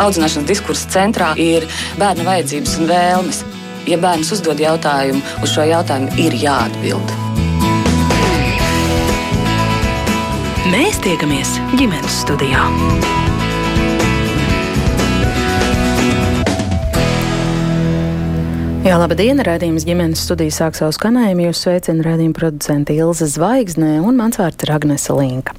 [0.00, 1.66] Audzināšanas diskursa centrā ir
[2.00, 3.42] bērna vajadzības un vēlmes.
[3.90, 7.16] Ja bērns uzdod jautājumu, uz šo jautājumu ir jāatbild.
[10.72, 12.62] Mēs tiekamies ģimenes studijā.
[18.82, 19.44] Jā, laba diena!
[19.46, 21.44] Radījums ģimenes studijas sāk savu skanējumu.
[21.44, 25.54] Jūs sveicina radījuma producente Ilza Zvaigznē un mans vārds ir Agnese Linka.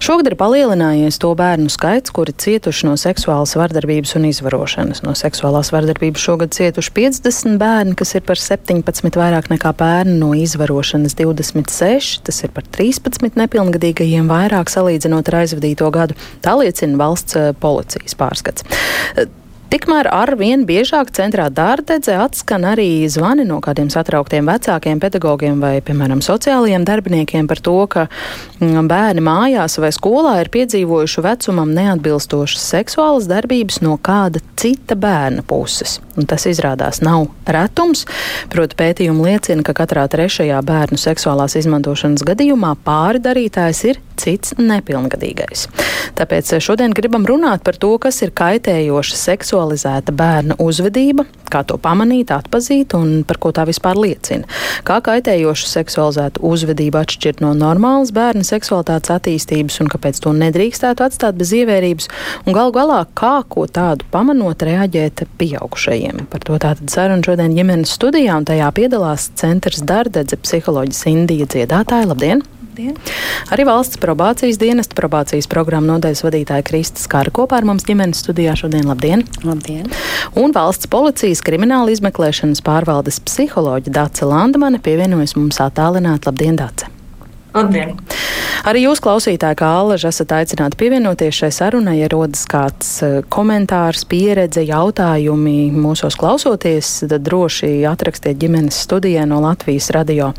[0.00, 5.02] Šogad ir palielinājies to bērnu skaits, kuri cietuši no seksuālas vardarbības un izvarošanas.
[5.04, 10.32] No seksuālās vardarbības šogad cietuši 50 bērni, kas ir par 17 vairāk nekā bērni, no
[10.32, 16.16] izvarošanas 26, tas ir par 13 nepilngadīgajiem vairāk salīdzinot ar aizvadīto gadu.
[16.40, 18.64] Tā liecina valsts eh, policijas pārskats.
[19.72, 25.78] Tikmēr ar vien biežāk centrā dārdedze atskan arī zvani no kādiem satrauktiem vecākiem, pedagogiem vai,
[25.80, 28.02] piemēram, sociālajiem darbiniekiem par to, ka
[28.60, 35.40] mm, bērni mājās vai skolā ir piedzīvojuši vecumam neatbilstošas seksuālas darbības no kāda cita bērna
[35.40, 36.02] puses.
[36.20, 38.04] Un tas izrādās nav retums.
[38.52, 45.66] Proti, pētījumi liecina, ka katrā trešajā bērnu seksuālās izmantošanas gadījumā pāri darītājs ir cits nepilngadīgais.
[46.18, 52.32] Tāpēc šodien gribam runāt par to, kas ir kaitējoša seksualizēta bērna uzvedība, kā to pamanīt,
[52.34, 54.48] atpazīt un par ko tā vispār liecina.
[54.88, 61.38] Kā kaitējoša seksualizēta uzvedība atšķirt no normālas bērna seksualitātes attīstības un kāpēc to nedrīkstētu atstāt
[61.40, 62.08] bez ievērības,
[62.46, 66.26] un galu galā, kā ko tādu pamanot reaģēt pieaugušajiem.
[66.32, 72.10] Par to tātad saruna šodien ģimenes studijā, un tajā piedalās centrs Dardedze psiholoģis Indija dziedātāja.
[72.12, 72.44] Labdien!
[72.72, 72.94] Labdien!
[73.52, 78.54] Arī valsts probācijas dienesta probācijas programmu nodaļas vadītāja Kristas Kāra kopā ar mums ģimenes studijā
[78.56, 78.86] šodien.
[78.88, 79.26] Labdien!
[79.44, 79.90] Labdien!
[80.40, 86.24] Un valsts policijas krimināla izmeklēšanas pārvaldes psiholoģa Dace Landmane pievienojas mums attālināt.
[86.24, 87.01] Labdien, Dace!
[87.52, 87.96] Labdien!
[88.62, 94.04] Arī jūs, klausītāji, kā Allaž, esat aicināti pievienoties šai sarunai, ja rodas kāds e, komentārs,
[94.06, 100.30] pieredze, jautājumi mūsos klausoties, tad droši atrakstiet ģimenes studijā no Latvijas radio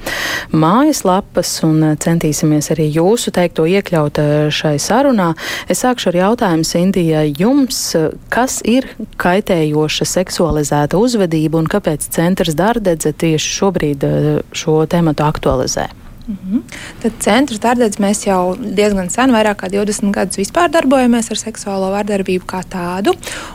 [0.56, 5.34] mājaslapas un e, centīsimies arī jūsu teikto iekļaut e, šai sarunā.
[5.68, 7.81] Es sākšu ar jautājumu, Sintija, jums,
[8.31, 8.88] kas ir
[9.19, 14.07] kaitējoša seksualizēta uzvedība un kāpēc centrs Dārdedze tieši šobrīd
[14.56, 15.90] šo tematu aktualizē?
[16.28, 16.61] Mm -hmm.
[17.01, 21.89] Tad centra darbības mēs jau diezgan sen, vairāk kā 20 gadus vispār darbojamies ar seksuālo
[21.91, 23.11] vardarbību kā tādu.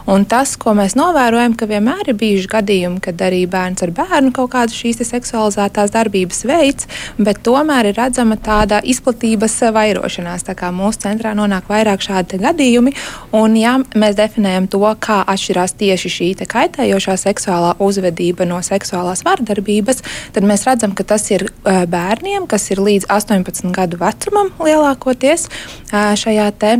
[0.07, 4.33] Un tas, ko mēs novērojam, ka vienmēr ir bijuši gadījumi, kad arī bērns ar bērnu
[4.33, 6.87] kaut kādas šīs seksualizētās darbības veids,
[7.19, 10.45] bet tomēr ir redzama tāda izplatības vairošanās.
[10.45, 12.93] Tā kā mūsu centrā nonāk vairāk šādi gadījumi,
[13.33, 20.03] un ja mēs definējam to, kā atšķirās tieši šī kaitējošā seksuālā uzvedība no seksuālās vardarbības,
[20.33, 25.49] tad mēs redzam, ka tas ir bērniem, kas ir līdz 18 gadu vecumam lielākoties
[25.93, 26.75] šajā te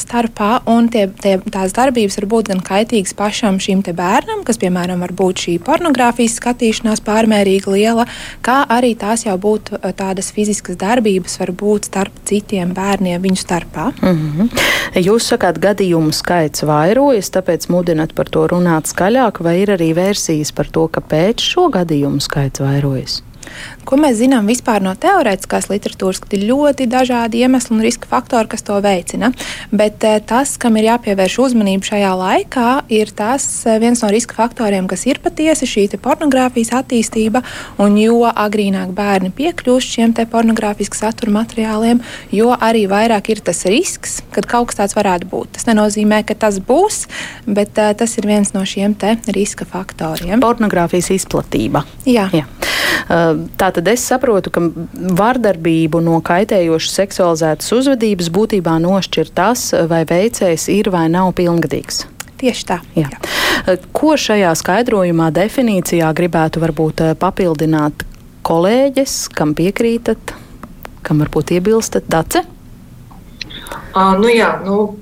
[0.00, 0.52] starpā.
[0.94, 5.44] Tie, tie, tās darbības var būt gan kaitīgas pašam šim bērnam, kas, piemēram, var būt
[5.44, 8.06] šī pornogrāfijas skatīšanās pārmērīgi liela,
[8.44, 13.90] kā arī tās jau būtu tādas fiziskas darbības, var būt starp citiem bērniem viņu starpā.
[14.00, 14.64] Mm -hmm.
[15.04, 20.52] Jūs sakāt, gadījumu skaits vairojas, tāpēc mudinat par to runāt skaļāk, vai ir arī versijas
[20.52, 23.22] par to, kāpēc šo gadījumu skaits vairojas?
[23.84, 28.50] Ko mēs zinām vispār no teorētiskās literatūras, ka ir ļoti dažādi iemesli un riska faktori,
[28.52, 29.32] kas to veicina.
[29.74, 34.36] Bet eh, tas, kam ir jāpievērš uzmanība šajā laikā, ir tas eh, viens no riska
[34.38, 37.44] faktoriem, kas ir patiesi šī pornogrāfijas attīstība.
[37.82, 42.00] Un jo agrīnāk bērni piekļūst šiem pornogrāfisku satura materiāliem,
[42.34, 45.54] jo arī vairāk ir tas risks, kad kaut kas tāds varētu būt.
[45.58, 47.04] Tas nenozīmē, ka tas būs,
[47.46, 48.96] bet uh, tas ir viens no šiem
[49.34, 50.40] riska faktoriem.
[50.44, 51.84] Pornogrāfijas izplatība.
[52.08, 52.28] Jā.
[52.34, 52.46] Jā.
[53.04, 54.62] Uh, tā tad es saprotu, ka
[55.20, 62.06] vardarbību no kaitējošas seksualizētas uzvedības būtībā nošķir tas, vai veicējs ir vai nav pilngadīgs.
[62.40, 62.80] Tieši tā.
[62.98, 63.08] Jā.
[63.12, 63.76] Jā.
[63.94, 68.04] Ko šajā skaidrojumā, definīcijā gribētu varbūt eh, papildināt
[68.44, 70.34] kolēģis, kam piekrītat,
[71.06, 72.44] kam varbūt iebilstat, Dace?
[73.94, 74.96] Uh, nu jā, nu,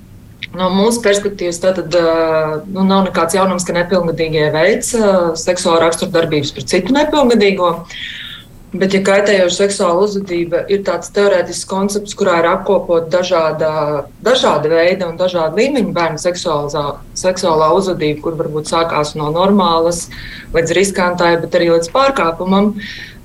[0.52, 4.50] No mūsu perspektīvas tad uh, nu, nav nekāds jaunums, ka nepilngadīgie
[4.98, 7.70] uh, seksuālu raksturu darbības pret citu nepilngadīgo.
[7.72, 8.02] Uh,
[8.72, 13.68] Bet, ja kaitējoša seksuāla uzvedība ir tāds teorētisks koncepts, kurā ir apkopot dažāda,
[14.24, 16.22] dažāda veida un dažāda līmeņa bērnu
[17.20, 20.06] seksuālā uzvedība, kur varbūt sākās no normālas
[20.56, 22.72] līdz riskantai, bet arī līdz pārkāpumam,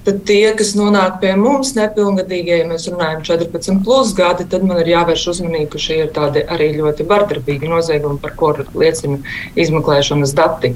[0.08, 4.80] tad tie, kas nonāk pie mums, nepilngadīgie, ja mēs runājam 14 plus gadi, tad man
[4.80, 9.20] ir jāvērš uzmanība, ka šie ir tādi arī ļoti vardarbīgi noziegumi, par ko liecina
[9.60, 10.74] izmeklēšanas dati.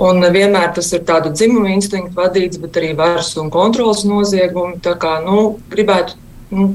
[0.00, 4.80] Un vienmēr tas ir tādu dzimumu instinktu vadīts, bet arī varas un kontrolas noziegumi.
[4.84, 6.16] Tā kā, nu, gribētu,
[6.56, 6.70] nu,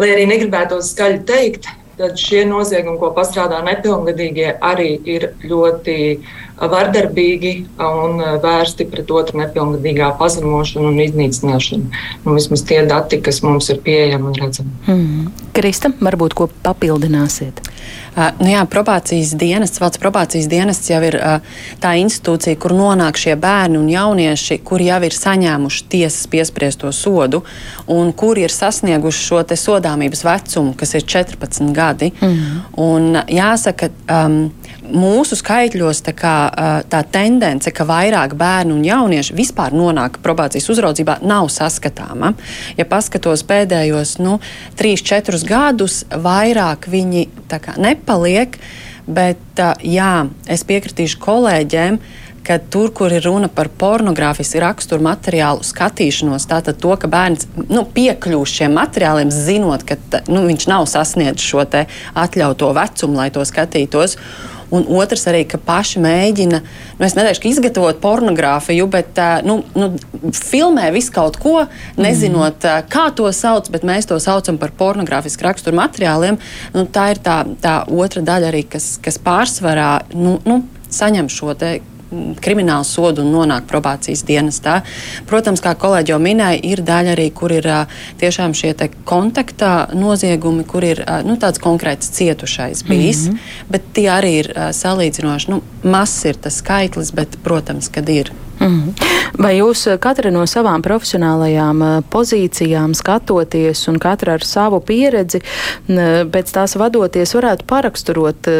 [0.00, 5.96] lai arī negribētu to skaļi teikt, tad šie noziegumi, ko pastrādā nepilngadīgie, arī ir ļoti
[6.60, 12.02] vardarbīgi un vērsti pret otru nepilngadīgā pazemošanu un iznīcināšanu.
[12.26, 14.76] Nu, vismaz tie dati, kas mums ir pieejami un redzami.
[14.86, 15.30] Mm.
[15.56, 17.62] Krista, varbūt ko papildināsiet?
[18.10, 21.38] Uh, nu jā, probācijas dienests, valsts probācijas dienests jau ir uh,
[21.82, 27.44] tā institūcija, kur nonāk šie bērni un jaunieši, kuri jau ir saņēmuši tiesas piespriesto sodu
[27.90, 31.89] un kuri ir sasnieguši šo sodāmības vecumu, kas ir 14 gadi.
[32.20, 32.60] Mm -hmm.
[32.76, 34.50] un, jāsaka, um,
[34.90, 36.34] mūsu skaitļos tā, kā,
[36.90, 42.34] tā tendence, ka vairāk bērnu un jauniešu vispār nonāk probācijas uzraudzībā, nav saskatāma.
[42.76, 44.38] Ja paskatos pēdējos nu,
[44.80, 48.58] 3-4 gadus, vairāk viņi kā, nepaliek.
[49.10, 51.96] Bet jā, es piekritīšu kolēģiem,
[52.50, 57.84] ka tur, kur ir runa par pornogrāfisku raksturu materiālu skatīšanos, tātad to, ka bērns nu,
[57.94, 64.16] piekļūst šiem materiāliem, zinot, ka nu, viņš nav sasniedzis šo atļautu vecumu, lai to skatītos.
[64.70, 66.60] Un otrs arī, ka paši mēģina,
[66.98, 69.88] nu, es neteikšu, izgatavot pornogrāfiju, bet nu, nu,
[70.34, 71.56] filmē visu kaut ko,
[71.98, 72.90] nezinot, mm.
[72.90, 76.38] kā to sauc, bet mēs to saucam par pornogrāfisku raksturu materiāliem.
[76.74, 81.58] Nu, tā ir tā, tā otra daļa arī, kas, kas pārsvarā nu, nu, saņem šo
[82.42, 84.80] kriminālu sodu un nonāk probācijas dienestā.
[85.30, 87.68] Protams, kā kolēģi jau minēja, ir daļa arī, kur ir
[88.20, 88.74] tiešām šie
[89.08, 93.64] kontaktā noziegumi, kur ir nu, tāds konkrēts cietušais bijis, mm -hmm.
[93.68, 98.32] bet tie arī ir salīdzinoši nu, mazs ir tas skaitlis, bet, protams, kad ir.
[98.60, 98.92] Mm.
[99.40, 105.40] Vai jūs katra no savām profesionālajām pozīcijām skatoties un katra ar savu pieredzi,
[106.34, 108.50] pēc tās vadoties, varētu paraksturot,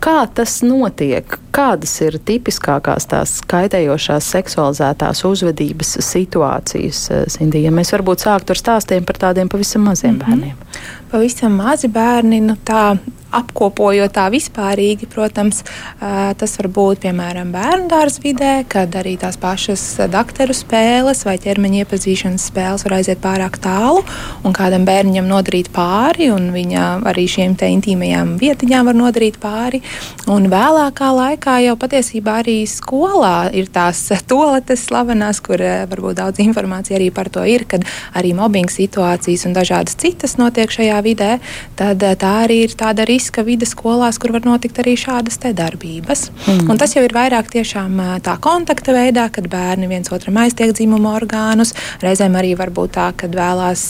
[0.00, 1.38] kā tas notiek?
[1.56, 7.64] Kādas ir tipiskākās tās kaitējošās seksualizētās uzvedības situācijas, Sindī?
[7.64, 10.26] Ja mēs varbūt sāktu ar stāstiem par tādiem pavisam maziem mm -hmm.
[10.26, 10.56] bērniem.
[11.10, 12.96] Pavisam mazi bērni, nu tā
[13.36, 15.62] apkopojot tā vispārīgi, protams,
[16.40, 19.82] tas var būt piemēram bērnu dārza vidē, kad arī tās pašas
[20.12, 24.04] dakteru spēles vai ķermeņa iepazīšanas spēles var aiziet pārāk tālu
[24.46, 29.82] un kādam bērnam nodarīt pāri, un viņa arī šiem te intīmajām vietiņām var nodarīt pāri.
[30.32, 36.98] Un vēlākā laikā jau patiesībā arī skolā ir tās toaletes slavenās, kur varbūt daudz informācija
[36.98, 37.84] arī par to ir, kad
[38.16, 41.30] arī mobbing situācijas un dažādas citas notiek šajā vidē,
[41.78, 46.26] tad tā arī ir tāda riska vide skolās, kur var notikt arī šādas darbības.
[46.46, 46.70] Mm.
[46.72, 51.12] Un tas jau ir vairāk tiešām tā kontakta veidā, kad bērni viens otram aiztiek dzimumu
[51.14, 51.74] orgānus.
[52.02, 53.84] Reizēm arī var būt tā, ka vēlās,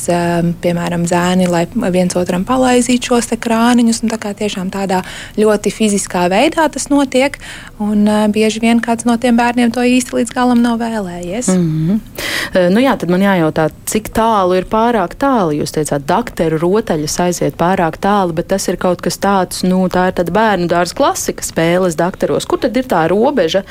[0.62, 1.64] piemēram, zēni, lai
[1.94, 4.04] viens otram palaizītu šos krāniņus.
[4.06, 5.02] Tā kā tiešām tādā
[5.38, 7.38] ļoti fiziskā veidā tas notiek.
[7.82, 11.50] Un bieži vien kāds no tiem bērniem to īsti līdz galam nav vēlējies.
[11.52, 12.70] Mm -hmm.
[12.72, 15.52] nu jā, tad man jājautā, cik tālu ir pārāk tālu.
[15.60, 20.08] Jūs teicāt, dakteru rotaļas aiziet pārāk tālu, bet tas ir kaut kas tāds, nu, tā
[20.08, 22.46] ir bērnu dārza klasika spēles daktaros.
[22.46, 23.62] Kur tad ir tā robeža?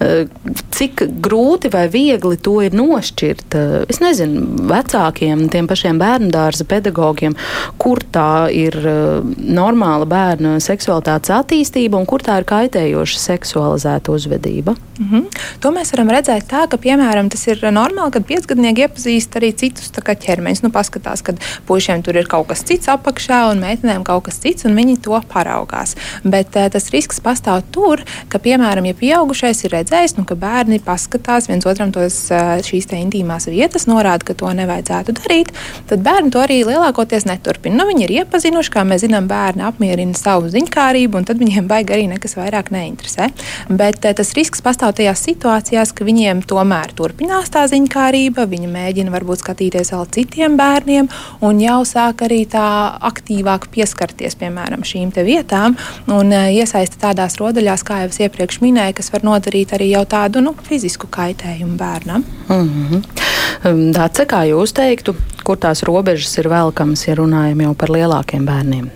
[0.00, 0.26] Eh,
[0.70, 3.56] cik grūti vai viegli to ir nošķirt?
[3.88, 7.36] Es nezinu, vecākiem, tiem pašiem bērnu dārza pedagogiem,
[7.78, 8.76] kur tā ir
[9.36, 14.74] normāla bērna seksualitātes attīstība un kur tā ir kaitējoša seksualizēta uzvedība.
[14.98, 15.40] Mm -hmm.
[15.60, 19.90] To mēs varam redzēt tā, ka, piemēram, tas ir normāli, kad piecgadnieki iepazīst arī citus
[19.90, 20.62] ķermeņus.
[20.62, 24.64] Nu, paskatās, kad puišiem tur ir kaut kas cits apakšā un meitenēm kaut kas cits,
[24.64, 25.96] un viņi to paraugās.
[26.24, 30.80] Bet uh, tas risks pastāv tur, ka, piemēram, ja pieaugušais ir redzējis, nu, ka bērni
[30.84, 35.52] paskatās viens otram tos, uh, šīs intīmās vietas, norāda, ka to nevajadzētu darīt,
[35.88, 37.80] tad bērni to arī lielākoties neturpina.
[37.80, 41.96] Nu, viņi ir iepazinuši, kā mēs zinām, bērni apmierina savu ziņkārību, un tad viņiem baigi
[41.96, 42.99] arī nekas vairāk neinteresē.
[43.68, 49.14] Bet uh, tas risks pastāv tajās situācijās, ka viņiem tomēr turpinās tā ziņkārība, viņi mēģina
[49.14, 51.08] varbūt skatīties vēl citiem bērniem
[51.46, 52.66] un jau sāk arī tā
[53.10, 55.76] aktīvāk pieskarties, piemēram, šīm vietām
[56.12, 60.04] un e, iesaista tādās rodaļās, kā jau es iepriekš minēju, kas var nodarīt arī jau
[60.08, 62.24] tādu nu, fizisku kaitējumu bērnam.
[62.48, 63.92] Mm -hmm.
[63.96, 65.14] Dāce, kā jūs teiktu,
[65.50, 68.86] kur tās robežas ir velkamas, ja runājam jau par lielākiem bērniem?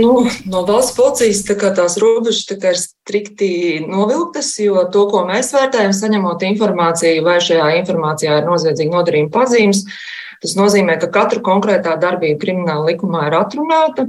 [0.00, 0.14] Nu,
[0.48, 3.52] no valsts policijas tā tās robežas tā ir strikti
[3.84, 9.86] novilktas, jo to, ko mēs vērtējam, saņemot informāciju, vai šajā informācijā ir noziedzīga nodarījuma pazīmes,
[10.44, 14.04] Tas nozīmē, ka katra konkrētā darbība krimināla likumā ir atrunāta,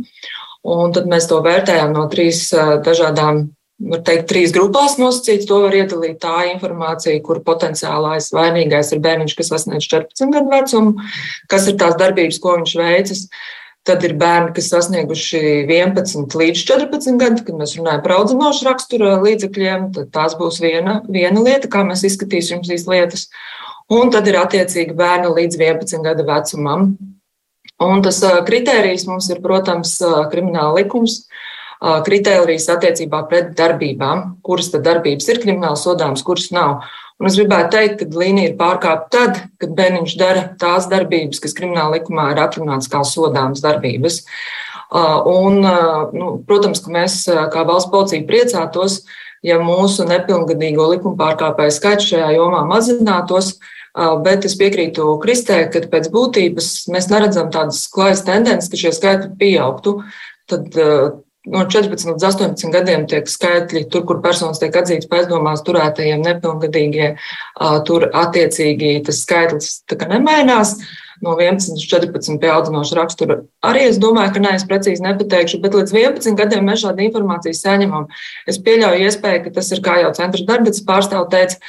[0.65, 2.48] Un tad mēs to vērtējam no trīs
[2.86, 3.44] dažādām,
[3.79, 5.48] var teikt, trīs grupās nosacīts.
[5.50, 10.96] To var iedalīt tā informācija, kur potenciālais vainīgais ir bērniņš, kas sasniedz 14 gadu vecumu,
[11.51, 13.27] kas ir tās darbības, ko viņš veicis.
[13.86, 19.20] Tad ir bērni, kas sasnieguši 11 līdz 14 gadu, kad mēs runājam par audzinošu rakstura
[19.22, 19.91] līdzekļiem.
[19.98, 23.27] Tad tās būs viena, viena lieta, kā mēs izskatīsim šīs lietas.
[23.94, 26.96] Un tad ir attiecīgi bērni līdz 11 gadu vecumam,
[27.84, 29.98] Un tas kritērijs mums ir, protams,
[30.32, 31.25] krimināla likums,
[31.82, 36.86] kritērijas attiecībā pret darbībām, kuras tad darbības ir krimināli sodāmas, kuras nav.
[37.20, 41.55] Un es gribētu teikt, ka līnija ir pārkāpta tad, kad bērniņš dara tās darbības, kas
[41.55, 44.24] krimināla likumā ir atrunātas kā sodāmas darbības.
[44.91, 45.62] Un,
[46.15, 47.22] nu, protams, ka mēs
[47.53, 49.00] kā valsts policija priecātos,
[49.46, 53.55] ja mūsu nepilngadīgo likuma pārkāpēju skaits šajā jomā mazinātos,
[53.96, 59.29] Bet es piekrītu Kristē, ka pēc būtības mēs neredzam tādas klājas tendences, ka šie skaitļi
[59.39, 59.94] pieaugtu.
[60.51, 60.75] Tad
[61.52, 67.14] no 14 līdz 18 gadiem tiek skaitļi, tur, kur personas tiek atzītas pēcdomās turētajiem nepilngadīgie,
[67.88, 69.72] tur attiecīgi tas skaitlis
[70.10, 70.78] nemainās
[71.24, 73.38] no 11 līdz 14 pie audzinoša rakstura.
[73.66, 77.56] Arī es domāju, ka nē, es precīzi nepateikšu, bet līdz 11 gadiem mēs šādu informāciju
[77.58, 78.08] saņemam.
[78.50, 81.60] Es pieļauju iespēju, ka tas ir, kā jau centra darbības pārstāv teica,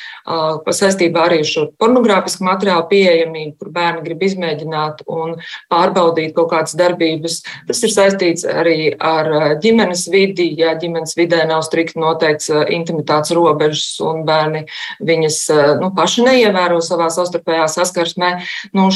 [0.76, 5.37] saistībā arī ar šo pornogrāfisku materiālu pieejamību, kur bērni grib izmēģināt un
[5.73, 7.41] pārbaudīt kaut kādas darbības.
[7.69, 10.49] Tas ir saistīts arī ar ģimenes vidi.
[10.59, 14.67] Ja ģimenes vidē nav strikti noteikts intimitātes robežas un bērni
[15.07, 15.41] viņas
[15.81, 18.33] nu, paši neievēro savā savstarpējā saskarsmē,
[18.76, 18.88] nu,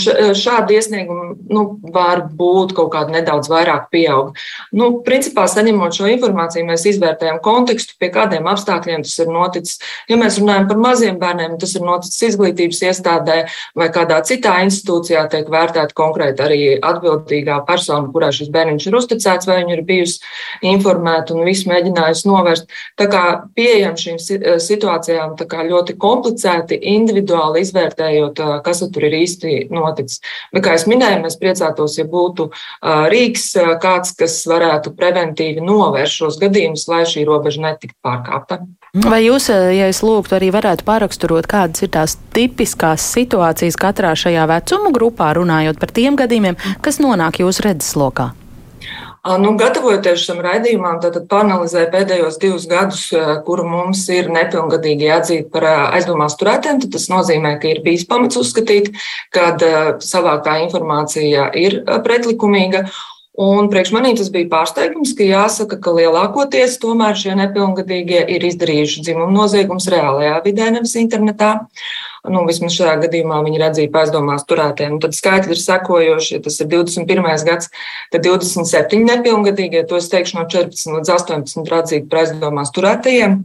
[0.42, 4.32] šādi iesniegumi nu, var būt kaut kādi nedaudz vairāk pieaug.
[4.76, 9.80] Nu, principā, saņemot šo informāciju, mēs izvērtējam kontekstu, pie kādiem apstākļiem tas ir noticis.
[10.10, 13.38] Ja mēs runājam par maziem bērniem, tas ir noticis izglītības iestādē
[13.78, 19.48] vai kādā citā institūcijā, tiek vērtēta konkrēti arī atbildīgā persona, kurā šis bērniņš ir uzticēts,
[19.50, 20.20] vai viņa ir bijusi
[20.70, 22.78] informēta un visu mēģinājusi novērst.
[23.00, 23.24] Tā kā
[23.56, 24.18] pieejam šīm
[24.60, 25.36] situācijām
[25.70, 30.20] ļoti komplicēti, individuāli izvērtējot, kas tur ir īsti noticis.
[30.54, 32.50] Bet, kā jau minēju, mēs priecātos, ja būtu
[33.12, 38.62] rīks kāds, kas varētu preventīvi novērst šos gadījumus, lai šī robeža netiktu pārkāpta.
[39.06, 44.48] Vai jūs, ja es lūgtu, arī varētu paraksturot, kādas ir tās tipiskās situācijas katrā šajā
[44.50, 48.32] vecuma grupā, runājot par tiem gadījumiem, kas nonāk jūsu redzeslokā?
[49.20, 53.02] Nu, gatavojoties šim raidījumam, tad panelizēju pēdējos divus gadus,
[53.44, 56.80] kuru mums ir nepilngadīgi atzīti par aizdomās turētiem.
[56.88, 58.94] Tas nozīmē, ka ir bijis pamats uzskatīt,
[59.34, 59.52] ka
[60.00, 62.86] savāktā informācija ir pretlikumīga.
[63.40, 69.04] Un priekš manī tas bija pārsteigums, ka jāsaka, ka lielākoties tomēr šie nepilngadīgie ir izdarījuši
[69.04, 71.58] dzimumu noziegumus reālajā vidē, nevis internetā.
[72.28, 74.98] Nu, vismaz šajā gadījumā viņi ir atzīti aizdomās turētiem.
[75.00, 77.30] Tad skaitļi ir sekojoši, ja tas ir 21.
[77.48, 77.70] gads,
[78.12, 83.40] tad 27 nepilngadīgie, to es teikšu no 14 līdz 18 ir atzīti aizdomās turētajiem.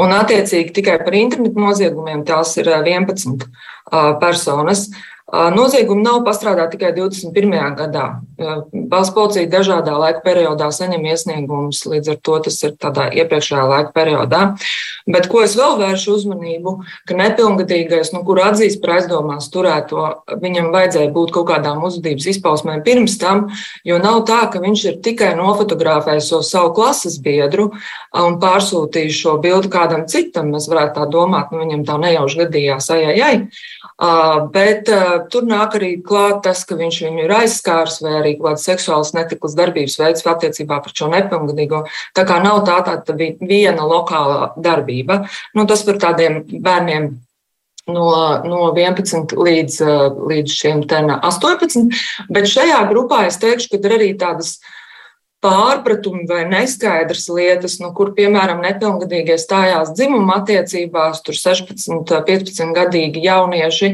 [0.00, 3.46] Un, attiecīgi, tikai par internetu noziegumiem tās ir 11
[4.22, 4.88] personas.
[5.34, 7.54] Noziegumi nav pastrādāti tikai 21.
[7.78, 8.04] gadā.
[8.90, 13.90] Valsts policija dažādā laika periodā saņem iesniegumus, līdz ar to tas ir tādā iepriekšējā laika
[13.96, 14.42] periodā.
[15.10, 16.76] Bet ko es vēl vēršu uzmanību,
[17.08, 20.06] ka nepilngadīgais, nu, kur atzīst par aizdomās turēto,
[20.40, 23.48] viņam vajadzēja būt kaut kādām uzvedības izpausmēm pirms tam,
[23.84, 27.70] jo nav tā, ka viņš ir tikai nofotografējis so savu klases biedru
[28.16, 30.54] un pārsūtījis šo bildi kādam citam.
[30.54, 33.36] Mēs varētu tā domāt, nu, viņam tā nejauši gadījās, ai, ai, ai.
[34.54, 34.88] Bet
[35.32, 39.56] tur nāk arī klāt tas, ka viņš viņu ir aizskārs vai arī kāds seksuāls netiklas
[39.58, 41.84] darbības veids attiecībā par šo nepilngadīgo.
[42.16, 45.24] Tā kā nav tā tāda viena lokāla darbība.
[45.54, 47.10] Nu, tas par tādiem bērniem
[47.90, 48.06] no,
[48.44, 49.80] no 11 līdz,
[50.30, 51.84] līdz šiem 18.
[52.32, 54.58] Bet šajā grupā es teikšu, ka ir arī tādas
[55.44, 63.24] pārpratumi vai neskaidras lietas, nu, kur, piemēram, nepilngadīgie stājās dzimuma attiecībās, tur 16, 15 gadīgi
[63.26, 63.90] jaunieši,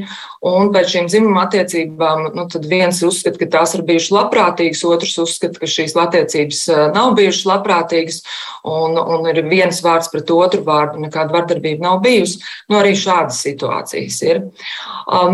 [0.46, 5.16] un pēc šīm dzimuma attiecībām, nu, tad viens uzskata, ka tās ir bijušas labprātīgas, otrs
[5.24, 6.62] uzskata, ka šīs attiecības
[6.94, 8.22] nav bijušas labprātīgas,
[8.70, 12.40] un, un ir viens vārds pret otru vārdu, nekāda vardarbība nav bijusi.
[12.70, 14.42] Nu, arī šādas situācijas ir.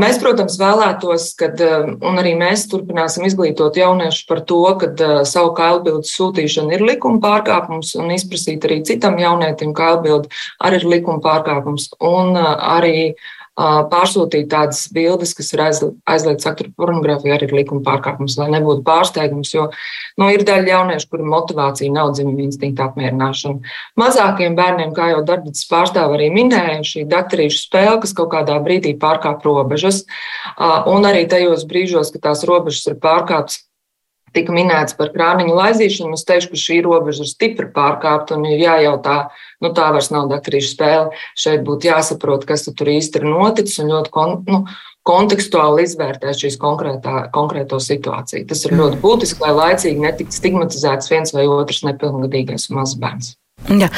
[0.01, 4.93] Mēs, protams, vēlētos, kad, un arī mēs turpināsim izglītot jauniešus par to, ka
[5.29, 10.29] savu kailbildu atbildes sūtīšana ir likuma pārkāpums, un izprasīt arī citam jaunietim, kā atbildi
[10.61, 11.91] arī ir likuma pārkāpums.
[12.01, 13.17] Un arī
[13.57, 19.55] pārsūtīt tādas bildes, kas ir aizliegts aktu pornogrāfija, arī ir likuma pārkāpums, lai nebūtu pārsteigums.
[19.55, 19.71] Jo
[20.21, 23.73] nu, ir daļa jauniešu, kuriem motivācija nav dzimuma instinkta apmierināšana.
[23.97, 28.93] Mazākiem bērniem, kā jau darbības pārstāve arī minēja, šī daktarīšu spēle, kas kaut kādā brīdī
[29.01, 30.05] pārkāp robežas,
[30.93, 33.65] un arī tajos brīžos, kad tās robežas ir pārkāptas
[34.37, 38.61] tika minēts par krāniņu laizīšanu, es teikšu, ka šī robeža ir stipri pārkāpta un ir
[38.63, 39.17] jājautā,
[39.65, 41.23] nu tā vairs nav daktarīša spēle.
[41.39, 44.63] Šeit būtu jāsaprot, kas tur īsti ir noticis un ļoti kon, nu,
[45.07, 48.47] kontekstuāli izvērtēt šīs konkrēto situāciju.
[48.51, 53.35] Tas ir ļoti būtiski, lai laicīgi netiktu stigmatizēts viens vai otrs nepilngadīgais un mazs bērns.
[53.67, 53.89] Jā.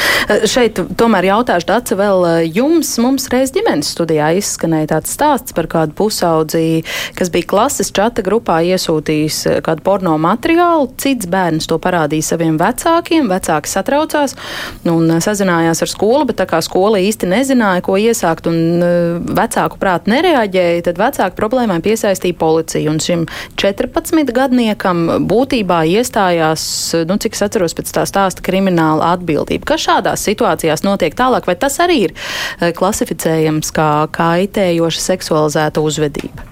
[0.49, 2.23] Šeit tomēr jautāšu Dāca vēl
[2.57, 2.95] jums.
[3.03, 6.81] Mums reiz ģimenes studijā izskanēja tāds stāsts par kādu pusaudzi,
[7.19, 10.89] kas bija klases čata grupā iesūtījis kādu porno materiālu.
[11.01, 13.29] Cits bērns to parādīja saviem vecākiem.
[13.29, 14.39] Vecāki satraucās
[14.89, 20.09] un sazinājās ar skolu, bet tā kā skola īsti nezināja, ko iesākt un vecāku prāt
[20.09, 22.95] nereaģēja, tad vecāki problēmai piesaistīja policiju.
[22.95, 23.29] Un šim
[23.61, 26.65] 14 gadniekam būtībā iestājās,
[27.05, 29.67] nu, cik es atceros pēc tā stāsta, krimināla atbildība uzvedību.
[29.67, 32.15] Kas šādās situācijās notiek tālāk, vai tas arī ir
[32.61, 36.45] eh, klasificējams kā kaitējoša seksualizēta uzvedība?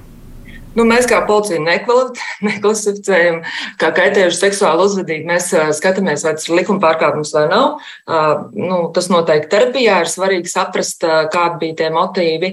[0.77, 1.61] Nu, mēs kā policija
[2.49, 3.43] neklasificējam
[3.79, 5.27] kā kaitējušu seksuālu uzvedību.
[5.31, 7.79] Mēs uh, skatāmies, vai tas ir likuma pārkāpums vai nav.
[8.07, 12.53] Uh, nu, tas noteikti terapijā ir svarīgi saprast, kādi bija tie motīvi.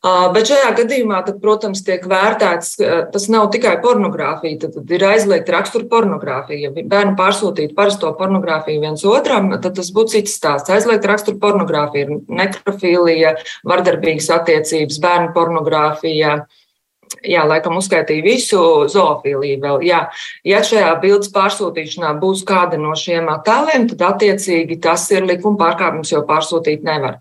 [0.00, 2.70] Bet šajā gadījumā, tad, protams, tiek vērtēts,
[3.12, 6.70] tas nav tikai pornogrāfija, tad, tad ir aizliegta rakstura pornogrāfija.
[6.70, 10.72] Ja bērni pārsūtītu parasto pornogrāfiju viens otram, tad tas būtu cits stāsts.
[10.72, 13.34] Aizliegta rakstura pornogrāfija ir nekrofīlija,
[13.68, 16.38] vardarbīgas attiecības, bērnu pornogrāfija
[17.26, 19.82] jā, laikam uzskaitīja visu zoofīliju vēl.
[19.86, 20.00] Jā.
[20.46, 26.12] Ja šajā bildes pārsūtīšanā būs kāda no šiem attēliem, tad attiecīgi tas ir likuma pārkāpums,
[26.14, 27.18] jo pārsūtīt nevar.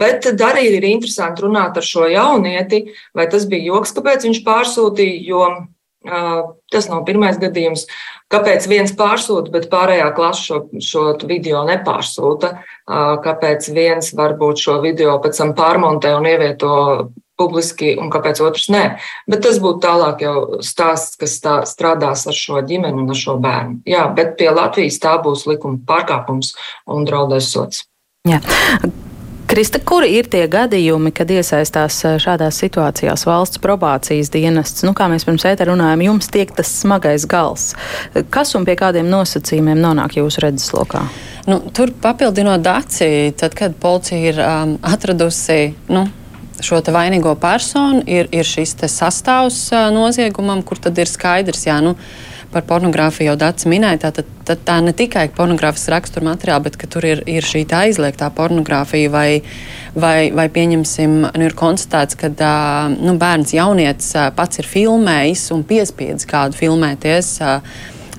[0.00, 2.86] Bet tad arī ir interesanti runāt ar šo jaunieti,
[3.16, 5.46] vai tas bija joks, kāpēc viņš pārsūtīja, jo
[6.70, 7.86] tas nav pirmais gadījums.
[8.30, 12.52] Kāpēc viens pārsūta, bet pārējā klase šo, šo video nepārsūta?
[13.22, 16.74] Kāpēc viens varbūt šo video pēc tam pārmontē un ievieto
[17.38, 18.84] publiski un kāpēc otrs nē.
[19.30, 23.36] Bet tas būtu tālāk jau stāsts, kas tā, strādās ar šo ģimeni un ar šo
[23.42, 23.82] bērnu.
[23.88, 26.54] Jā, bet pie Latvijas tā būs likuma pārkāpums
[26.92, 27.84] un draudēs sots.
[28.26, 28.40] Jā.
[29.46, 34.82] Krista, kuri ir tie gadījumi, kad iesaistās šādās situācijās valsts probācijas dienests?
[34.82, 37.68] Nu, kā mēs pirms ēta runājam, jums tiek tas smagais gals.
[38.34, 41.04] Kas un pie kādiem nosacījumiem nonāk jūsu redzeslokā?
[41.46, 45.76] Nu, tur papildinot daci, tad, kad policija ir um, atradusi.
[45.94, 46.08] Nu,
[46.64, 51.96] šo vainīgo personu, ir, ir šis sastāvs noziegumam, kur tad ir skaidrs, jā, nu,
[52.52, 56.78] par pornogrāfiju jau Dārts minēja, tā, tad, tad tā ne tikai pornogrāfijas rakstura materiāli, bet
[56.92, 59.28] tur ir, ir šī aizliegtā pornogrāfija, vai,
[59.98, 62.30] vai, vai pieņemsim, nu, ir konstatēts, ka
[62.94, 67.34] nu, bērns jaunietis pats ir filmējis un piespiedzis kādu filmēties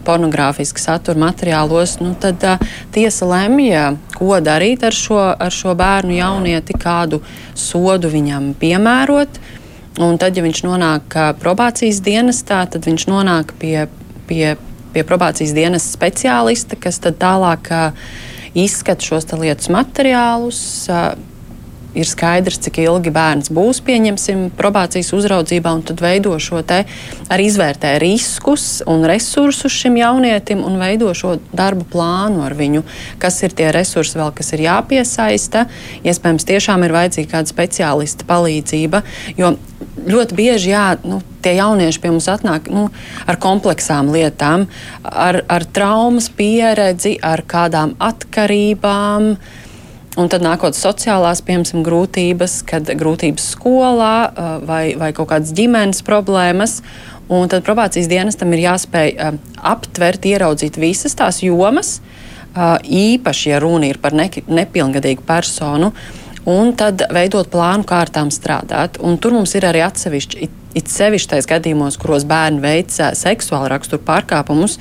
[0.08, 2.63] pornogrāfiski satura materiālos, nu, tad uh,
[2.96, 3.70] tiesa lemj,
[4.15, 7.22] ko darīt ar šo, ar šo bērnu jaunieti, kādu
[7.58, 9.41] sodu viņam piemērot.
[10.04, 13.88] Un tad, ja viņš nonāk probācijas dienestā, tad viņš nonāk pie,
[14.30, 14.54] pie,
[14.93, 17.72] pie probācijas dienas speciālista, kas tālāk
[18.58, 20.62] izskata šos lietus materiālus,
[21.98, 26.84] ir skaidrs, cik ilgi bērns būs, pieņemsim, probācijas uzraudzībā, un tad veido šo te
[27.34, 32.84] arī izvērtē riskus un resursus šim jaunietim un veido šo darbu plānu ar viņu,
[33.22, 35.66] kas ir tie resursi vēl, kas ir jāpiesaista.
[36.08, 39.04] Iespējams, tiešām ir vajadzīga kāda speciālista palīdzība,
[39.40, 39.56] jo
[40.08, 42.88] ļoti bieži jā, nu, tie jaunieši pie mums atnāk nu,
[43.28, 44.68] ar kompleksām lietām,
[45.04, 49.34] ar, ar traumas pieredzi, ar kādām atkarībām.
[50.18, 54.16] Un tad nākot sociālās, piemēram, grūtības, kad grūtības skolā
[54.66, 56.80] vai, vai kaut kādas ģimenes problēmas.
[57.30, 59.14] Un tad probācijas dienestam ir jāspēj
[59.62, 62.00] aptvert, ieraudzīt visas tās jomas,
[62.58, 65.92] īpaši, ja runa ir par ne, nepilngadīgu personu,
[66.50, 68.98] un tad veidot plānu kārtām strādāt.
[68.98, 70.48] Un tur mums ir arī atsevišķi.
[70.78, 74.76] It, sevišķi tais gadījumos, kuros bērni veic seksuālu raksturu pārkāpumus,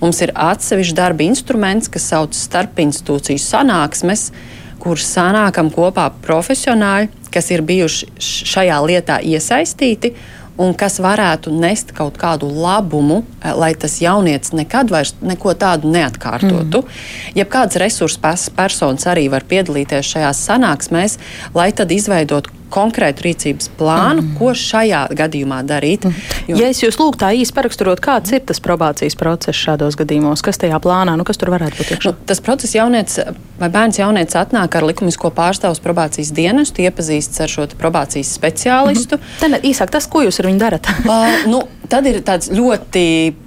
[0.00, 7.50] mums ir atsevišķi darba instruments, kas sauc starpinstitūciju sanāksmes, uh, kur sanākam kopā profesionāļi, kas
[7.52, 10.14] ir bijuši šajā lietā iesaistīti
[10.58, 15.90] un kas varētu nest kaut kādu labumu, eh, lai tas jaunietis nekad vairs neko tādu
[15.92, 16.82] neatkārtotu.
[16.82, 17.34] Mm.
[17.38, 18.18] Ja kāds resursu
[18.56, 21.18] personis arī var piedalīties šajās sanāksmēs,
[21.54, 24.34] lai tad izveidotu konkrētu rīcības plānu, mm.
[24.38, 26.06] ko šajā gadījumā darīt.
[26.08, 26.26] Mm.
[26.48, 26.60] Jo...
[26.62, 30.60] Ja es jūs lūgtu tā īsi paraksturot, kāds ir tas probācijas process šādos gadījumos, kas
[30.60, 32.12] tajā plānā, nu, kas tur varētu būt iekšā?
[32.12, 33.20] Nu, tas process jaunietis
[33.58, 39.18] vai bērns jaunietis atnāk ar likumisko pārstāvus probācijas dienestu, iepazīstas ar šo probācijas speciālistu.
[39.18, 39.58] Mm -hmm.
[39.58, 40.88] Tad īsāk tas, ko jūs ar viņu darat?
[41.08, 43.04] uh, nu, tad ir tāds ļoti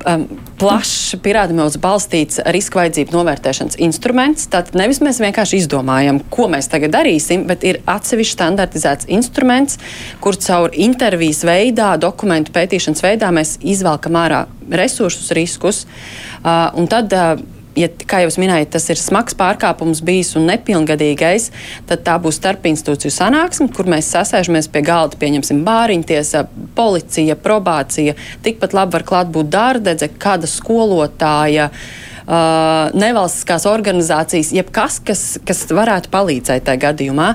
[0.10, 0.26] um,
[0.62, 4.48] plašs, pierādījumos balstīts riska vajadzību novērtēšanas instruments.
[4.52, 9.80] Tātad nevis mēs vienkārši izdomājam, ko mēs tagad darīsim, bet ir atsevišķi standartizēts instruments,
[10.24, 15.86] kur caur intervijas veidā, dokumentu pētīšanas veidā mēs izvelkam ārā resursus, riskus.
[16.42, 17.36] Uh, un tad uh,
[17.78, 21.50] ja, kā jau minēju, tas ir smags pārkāpums bijis un nepilngadīgais,
[21.90, 26.46] tad tā būs starpinstitūciju sanāksme, kur mēs sasēžamies pie galda, pieņemsim bāriņtiesa,
[26.78, 28.18] policija, probācija.
[28.46, 31.72] Tikpat labi var klāt būt dārdedze, kāda skolotāja.
[31.72, 37.32] uh, nevalstiskās organizācijas, jebkas, kas, kas varētu palīdzēt tajā gadījumā.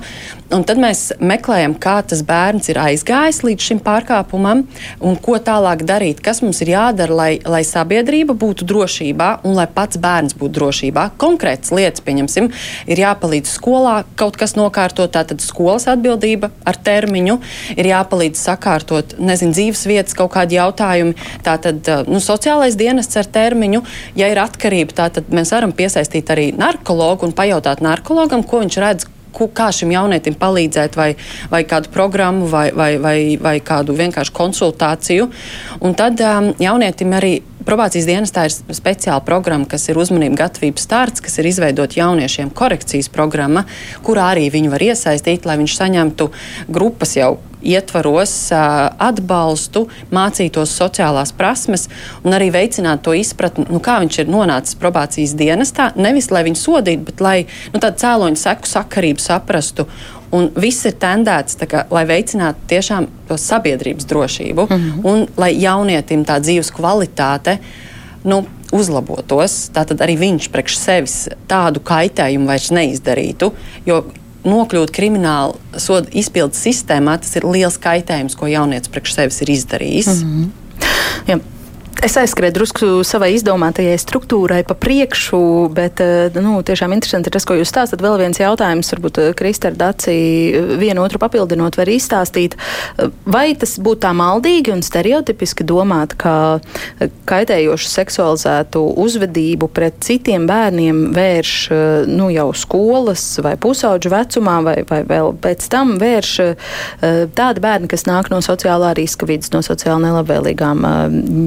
[0.54, 4.62] Un tad mēs meklējam, kā tas bērns ir aizgājis līdz šim pārkāpumam
[5.02, 9.66] un ko tālāk darīt, kas mums ir jādara, lai, lai sabiedrība būtu drošībā un lai
[9.66, 11.08] pats bērns būtu drošībā.
[11.18, 12.52] Konkrētas lietas, pieņemsim,
[12.86, 17.40] ir jāpalīdz skolā kaut kas nokārtot, tātad skolas atbildība ar termiņu,
[17.74, 23.82] ir jāpalīdz sakārtot, nezinu, dzīves vietas kaut kādi jautājumi, tātad nu, sociālais dienests ar termiņu,
[24.14, 24.44] ja ir
[24.76, 29.90] atkarība, tātad mēs varam piesaistīt arī narkologu un pajautāt narkologam, ko viņš redz, kā šim
[29.92, 31.14] jaunietim palīdzēt, vai,
[31.50, 35.28] vai kādu programmu, vai, vai, vai, vai kādu vienkārši konsultāciju.
[35.84, 41.24] Un tad um, jaunietim arī probācijas dienestā ir speciāla programma, kas ir uzmanība gatavības starts,
[41.24, 43.66] kas ir izveidota jauniešiem korekcijas programma,
[44.06, 46.30] kurā arī viņi var iesaistīt, lai viņš saņemtu
[46.72, 51.86] grupas jau ietvaros atbalstu, mācītos sociālās prasmes
[52.24, 55.90] un arī veicinātu to izpratni, nu, kā viņš ir nonācis probācijas dienestā.
[55.98, 57.38] Nevis lai viņu sodītu, bet lai
[57.72, 59.88] nu, tādu cēloņu seku sakarību saprastu.
[60.36, 65.04] Un viss ir tendēts, kā, lai veicinātu tiešām to sabiedrības drošību mm -hmm.
[65.04, 67.58] un lai jaunietim tā dzīves kvalitāte
[68.24, 69.70] nu, uzlabotos.
[69.74, 71.16] Tātad arī viņš priekš sevis
[71.48, 73.52] tādu kaitējumu vairs neizdarītu.
[73.86, 74.04] Jo
[74.46, 80.06] nokļūt krimināla soda izpildes sistēmā, tas ir liels kaitējums, ko jaunietis priekš sevis ir izdarījis.
[80.06, 80.50] Mm -hmm.
[81.26, 81.38] Ja.
[82.04, 85.38] Es aizskrēju drusku savai izdomātajai struktūrai pa priekšu,
[85.72, 88.02] bet eh, nu, tiešām interesanti ir tas, ko jūs stāstat.
[88.04, 92.58] Vēl viens jautājums, varbūt eh, Krista ar Daci eh, vienu otru papildinot, var izstāstīt,
[93.24, 96.34] vai tas būtu tā maldīgi un stereotipiski domāt, ka
[97.28, 101.54] kaitējošu seksualizētu uzvedību pret citiem bērniem vērš
[102.12, 106.34] nu, jau skolas vai pusauģu vecumā, vai, vai vēl pēc tam vērš
[107.36, 110.86] tādi bērni, kas nāk no sociālā riska vidas, no sociāli nelabvēlīgām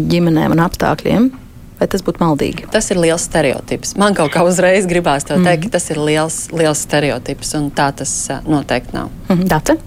[0.09, 1.29] ģimenēm ģimenēm un apstākļiem.
[1.79, 2.67] Vai tas būtu maldīgi?
[2.73, 3.93] Tas ir liels stereotips.
[3.99, 5.69] Man kaut kā uzreiz gribās to teikt, mm.
[5.69, 8.11] ka tas ir liels, liels stereotips, un tā tas
[8.43, 9.13] noteikti nav.
[9.29, 9.77] Mm, Dace?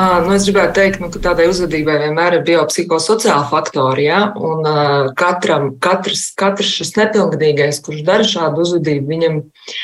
[0.00, 4.06] Uh, nu, es gribētu teikt, nu, ka tādai uzvedībai vienmēr ir biopsihosociāli faktori.
[4.10, 4.26] Ja?
[4.36, 9.80] Un, uh, katram, katrs, katrs šis nepilngadīgais, kurš dara šādu uzvedību, viņam ir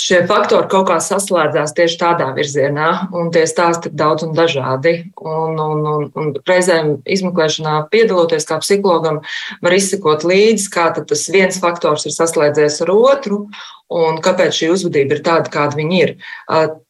[0.00, 4.94] šie faktori kaut kā saslēdzās tieši tādā virzienā, un tie stāsti ir daudz un dažādi.
[5.20, 9.20] Un, un, un, un reizēm izmeklēšanā piedaloties kā psihologam,
[9.60, 13.44] var izsekot līdzi, kā tas viens faktors ir saslēdzies ar otru,
[13.90, 16.12] un kāpēc šī uzvedība ir tāda, kāda viņa ir.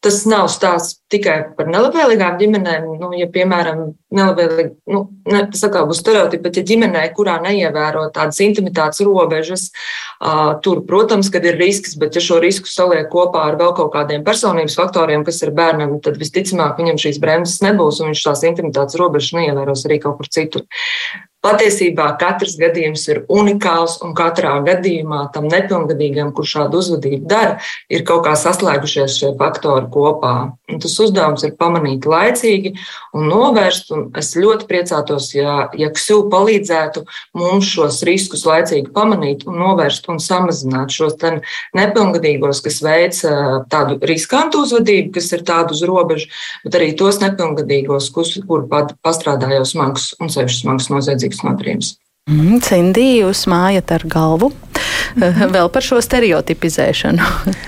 [0.04, 2.86] Tas nav stāsts tikai par nelabvēlīgām ģimenēm.
[3.00, 3.80] Nu, ja, piemēram,
[4.14, 5.00] nu,
[5.32, 9.70] ne, tas atkal būs stereotipi, bet ja ģimenē, kurā neievēro tādas intimitātes robežas,
[10.64, 14.26] tur, protams, kad ir risks, bet ja šo risku saliek kopā ar vēl kaut kādiem
[14.26, 19.00] personības faktoriem, kas ir bērnam, tad visticamāk viņam šīs bremzes nebūs un viņš tās intimitātes
[19.00, 20.68] robežas neievēros arī kaut kur citur.
[21.40, 27.54] Patiesībā katrs gadījums ir unikāls, un katrā gadījumā tam nepilngadīgam, kurš šādu uzvedību dara,
[27.88, 30.34] ir kaut kā saslēgušies šie faktori kopā.
[30.70, 32.74] Un tas uzdevums ir pamanīt laicīgi
[33.16, 33.88] un novērst.
[33.96, 37.06] Un es ļoti priecātos, ja, ja KSU palīdzētu
[37.40, 41.16] mums šos riskus laicīgi pamanīt un novērst un samazināt šos
[41.76, 43.16] nepilngadīgos, kas veic
[43.72, 46.28] tādu riskantu uzvedību, kas ir tādu uz robežu,
[46.66, 48.68] bet arī tos nepilngadīgos, kur
[49.00, 51.94] pastrādā jau smagus un sevišķi smagus noziedzīgus milzīgs nodarījums.
[52.30, 54.52] Mm, Cindī, jūs mājat ar galvu.
[55.16, 57.22] Vēl par šo stereotipizēšanu.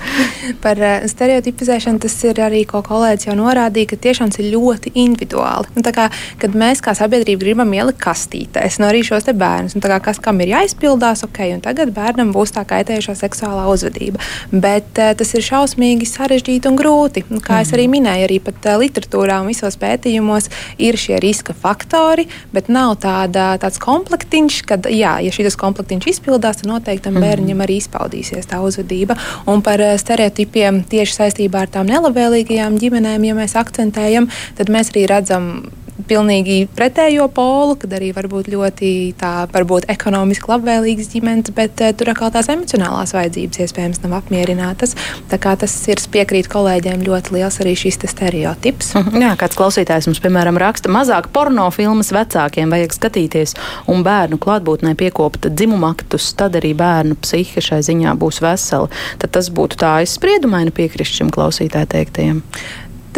[0.61, 4.93] par uh, stereotipizēšanu tas ir arī, ko kolēģis jau norādīja, ka tiešām tas ir ļoti
[5.03, 5.71] individuāli.
[5.77, 6.09] Nu, kā,
[6.41, 10.41] kad mēs kā sabiedrība gribam ielikt kastītēs, no nu, arī šos bērnus, kā, kas kam
[10.43, 14.21] ir jāizpildās, ok, un tagad bērnam būs tā kaitējošā seksuālā uzvedība.
[14.51, 17.25] Bet uh, tas ir šausmīgi sarežģīti un grūti.
[17.29, 17.67] Un, kā mm.
[17.67, 17.97] es arī mhm.
[17.97, 20.49] minēju, arī pat uh, literatūrā un visos pētījumos
[20.81, 26.61] ir šie riska faktori, bet nav tāda, tāds komplektiņš, kad, jā, ja šis komplektiņš izpildās,
[26.61, 29.17] tad noteikti tam mm bērnam arī izpaudīsies tā uzvedība.
[29.49, 29.95] Un par eh,
[30.43, 35.71] stereotipiem tieši saistībā ar tām nelabvēlīgajām ģimenēm, ja mēs akcentējam, tad mēs arī redzam
[36.09, 41.93] pilnīgi pretējo polu, kad arī var būt ļoti tā, varbūt ekonomiski labvēlīgas ģimenes, bet uh,
[41.97, 44.95] tur atkal tās emocionālās vajadzības iespējams nav apmierinātas.
[45.31, 48.93] Tā kā tas ir piekrīt kolēģiem ļoti liels arī šis stereotips.
[48.99, 49.21] Mhm.
[49.23, 53.55] Jā, kāds klausītājs mums, piemēram, raksta, mazāk porno filmas vecākiem vajag skatīties
[53.91, 58.89] un bērnu klātbūtnē piekopta dzimumaktus, tad arī bērnu psihe šai ziņā būs vesela.
[59.21, 62.41] Tad tas būtu tā aizspriedumaini piekrist šim klausītāju teiktajam.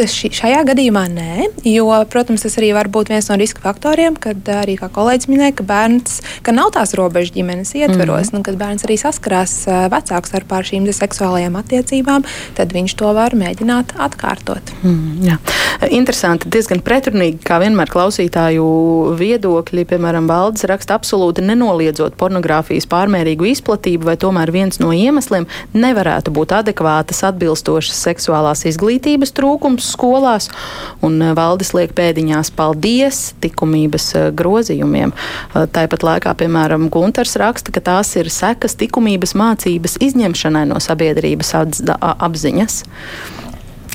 [0.03, 4.47] Ši, šajā gadījumā nē, jo, protams, tas arī var būt viens no riska faktoriem, kad
[4.51, 8.37] arī, kā kolēģis minēja, ka bērns, ka nav tās robežas ģimenes ietveros, mm -hmm.
[8.37, 9.53] nu, kad bērns arī saskarās
[9.93, 14.73] vecāku starpā ar šīm seksuālajām attiecībām, tad viņš to var mēģināt atkārtot.
[14.83, 15.37] Mm, jā.
[15.89, 24.05] Interesanti, diezgan pretrunīgi, kā vienmēr klausītāju viedokļi, piemēram, valdes raksta absolūti nenoliedzot pornogrāfijas pārmērīgu izplatību,
[24.05, 30.49] vai tomēr viens no iemesliem nevarētu būt adekvātas, atbilstošas seksuālās izglītības trūkums skolās,
[31.05, 35.13] un eh, valdes liek pēdiņās paldies tikumības eh, grozījumiem.
[35.13, 41.55] Eh, tāpat laikā, piemēram, Gunters raksta, ka tās ir sekas tikumības mācības izņemšanai no sabiedrības
[42.01, 42.81] apziņas.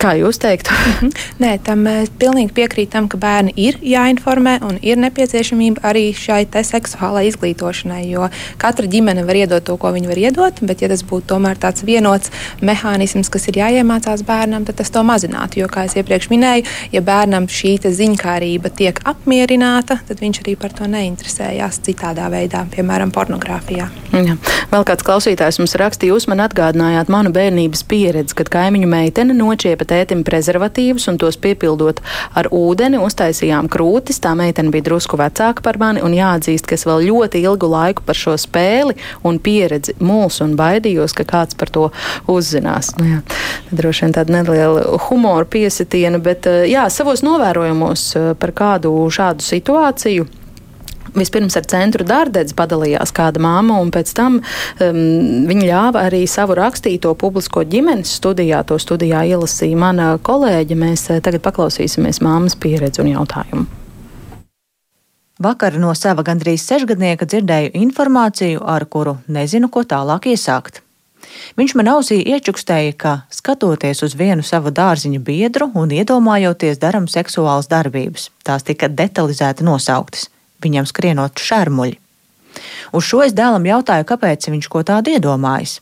[0.00, 0.72] Kā jūs teiktu?
[1.42, 7.26] Nē, tam mēs pilnīgi piekrītam, ka bērni ir jāinformē un ir nepieciešamība arī šai seksuālai
[7.28, 8.06] izglītošanai.
[8.08, 11.60] Jo katra ģimene var iedot to, ko viņi var iedot, bet, ja tas būtu tomēr
[11.60, 12.32] tāds vienots
[12.64, 15.60] mehānisms, kas ir jāiemācās bērnam, tad tas to mazinātu.
[15.60, 16.64] Jo, kā jau iepriekš minēju,
[16.96, 23.12] ja bērnam šī ziņkārība tiek apmierināta, tad viņš arī par to neinteresējās citādā veidā, piemēram,
[23.12, 23.90] pornogrāfijā.
[24.16, 24.40] Jā.
[24.72, 29.89] Vēl kāds klausītājs mums rakstīja, jūs man atgādinājāt manu bērnības pieredzi, kad kaimiņu meitene nočiepa
[29.90, 32.00] tētim prezervatīvus un tos piepildot
[32.38, 34.20] ar ūdeni, uztaisījām krūtis.
[34.22, 38.06] Tā meitene bija drusku vecāka par mani un jāatzīst, ka es vēl ļoti ilgu laiku
[38.06, 41.88] par šo spēli un pieredzi mulsu un baidījos, ka kāds par to
[42.30, 42.94] uzzinās.
[43.00, 43.22] Nu, jā,
[43.70, 50.28] droši vien tāda neliela humora piesitiena, bet jā, savos novērojumos par kādu šādu situāciju
[51.10, 55.00] Vispirms ar centru dārdedzi padalījās kāda māma, un pēc tam um,
[55.48, 58.62] viņa ļāva arī savu rakstīto publisko ģimenes studijā.
[58.68, 60.78] To studijā ielasīja mana kolēģe.
[60.78, 63.66] Mēs uh, tagad paklausīsimies māmas pieredzi un jautājumu.
[65.40, 70.82] Vakar no sava gandrīz sešgadnieka dzirdēju informāciju, ar kuru nezinu, ko tālāk iesākt.
[71.56, 77.70] Viņš man ausī iečukstēja, ka, skatoties uz vienu savu dārziņu biedru un iedomājoties darām seksuālas
[77.72, 80.28] darbības, tās tika detalizēti nosauktas
[80.62, 81.98] viņam skrienot šermuļi.
[82.96, 85.78] Uz šo es dēlam jautāju, kāpēc viņš ko tādu iedomājis.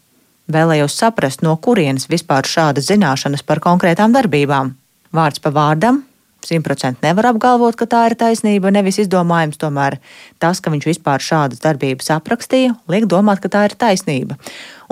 [0.48, 4.72] Vēlējos saprast, no kurienes vispār šādas zināšanas par konkrētām darbībām.
[5.12, 6.02] Vārds pa vārdam,
[6.44, 9.60] simtprocentīgi nevar apgalvot, ka tā ir taisnība, nevis izdomājums.
[9.60, 9.98] Tomēr
[10.40, 14.38] tas, ka viņš vispār šādas darbības aprakstīja, liek domāt, ka tā ir taisnība.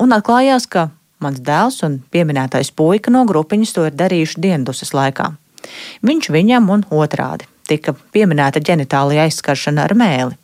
[0.00, 0.90] Un atklājās, ka
[1.24, 5.32] mans dēls un pieminētais puika no grupiņas to ir darījuši dienduses laikā.
[6.04, 10.36] Viņš viņam un otrādi tika pieminēta ģenitālija aizskaršana ar mēli.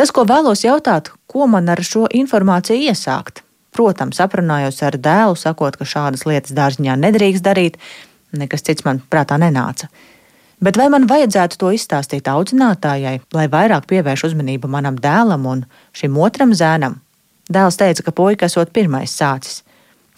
[0.00, 3.42] Tas, ko vēlos jautāt, ko man ar šo informāciju iesākt?
[3.76, 7.76] Protams, aprunājos ar dēlu, sakot, ka šādas lietas dārziņā nedrīkst darīt,
[8.32, 9.90] nekas cits man prātā nenāca.
[10.60, 15.62] Bet vai man vajadzētu to izstāstīt audzinātājai, lai vairāk pievērš uzmanību manam dēlam un
[15.96, 16.98] šim otram zēnam?
[17.52, 19.62] Dēls teica, ka puika esot pirmais sācis.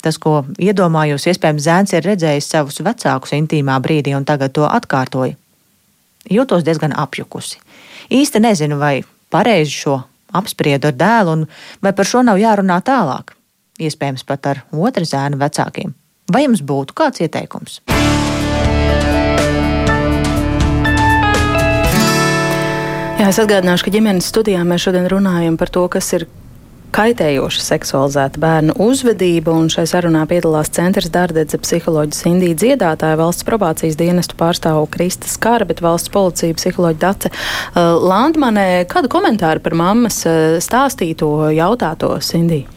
[0.03, 5.37] Tas, ko iedomājos, iespējams, zēns ir redzējis savus vecākus intīmā brīdī un tagad to atkārtoja
[6.29, 7.59] jūtos diezgan apjukusi.
[8.13, 9.99] Īsti nezinu, vai pareizi šo
[10.33, 11.47] apspriedu ar dēlu, un
[11.83, 13.35] vai par šo nav jārunā tālāk.
[13.81, 15.93] Iespējams, pat ar otru zēnu vecākiem.
[16.33, 17.81] Vai jums būtu kāds ieteikums?
[23.23, 26.27] Jā, es atgādināšu, ka ģimenes studijā mēs šodien runājam par to, kas ir
[26.93, 33.97] kaitējoša seksualizēta bērnu uzvedība, un šai sarunā piedalās centrs Dārdedze psiholoģis Indija dziedātāja, valsts probācijas
[33.99, 38.85] dienestu pārstāvu Krista Skara, bet valsts policija psiholoģi Dace uh, Landmanē.
[38.91, 42.72] Kādu komentāru par mammas uh, stāstīto jautāto Indiju?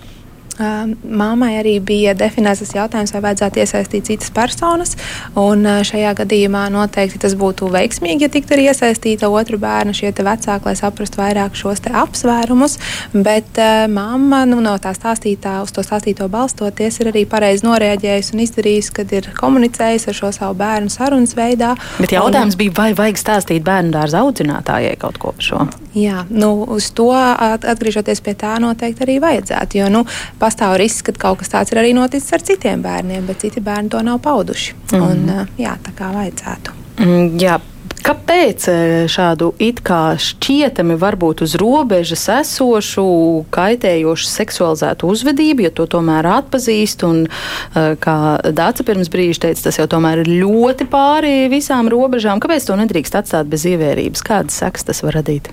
[0.57, 4.95] Māmai arī bija definēts tas jautājums, vai vajadzētu iesaistīt citas personas.
[5.37, 10.77] Šajā gadījumā noteikti tas būtu veiksmīgi, ja tiktu arī iesaistīta otru bērnu, šie vecāki, lai
[10.79, 12.79] saprastu vairāk šos apsvērumus.
[13.12, 13.61] Bet
[13.92, 18.95] mamma nu, no tā stāstītā, uz to stāstīto balstoties, ir arī pareizi noreaģējusi un izdarījusi,
[18.97, 21.75] kad ir komunicējusi ar šo savu bērnu sarunas veidā.
[22.01, 25.66] Bet jautājums un, bija, vai vajag stāstīt bērnu dārza audzinātājai kaut ko par šo?
[25.97, 29.79] Jā, nu, uz to atgriežoties pie tā noteikti arī vajadzētu.
[29.81, 30.03] Jo, nu,
[30.46, 33.92] pastāv risks, ka kaut kas tāds ir arī noticis ar citiem bērniem, bet citi bērni
[33.92, 34.74] to nav pauduši.
[34.92, 35.11] Mm -hmm.
[35.11, 36.70] Un, jā, tā kā vajadzētu.
[36.98, 37.59] Mm, jā.
[38.06, 38.66] Kāpēc
[39.11, 47.02] šādu it kā šķietami varbūt uz robežas esošu, kaitējošu seksualizētu uzvedību, ja to tomēr atpazīst,
[47.09, 47.26] un
[47.74, 48.16] kā
[48.52, 53.18] Dāca pirms brīža teica, tas jau tomēr ir ļoti pāri visām robežām, kāpēc to nedrīkst
[53.22, 54.22] atstāt bez ievērības?
[54.22, 55.50] Kādas sekas tas var radīt?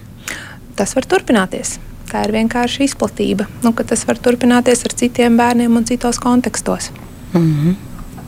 [0.75, 1.79] Tas var turpināties
[2.13, 3.47] tā ir vienkārši izplatība.
[3.65, 6.91] Nu, tas var turpināties ar citiem bērniem un citos kontekstos.
[7.34, 7.76] Mm -hmm.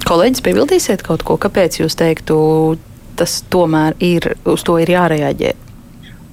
[0.05, 2.35] Kolēģis, piebildīsiet kaut ko, kāpēc jūs teiktu,
[3.15, 5.53] tas tomēr ir, uz to ir jārēģē?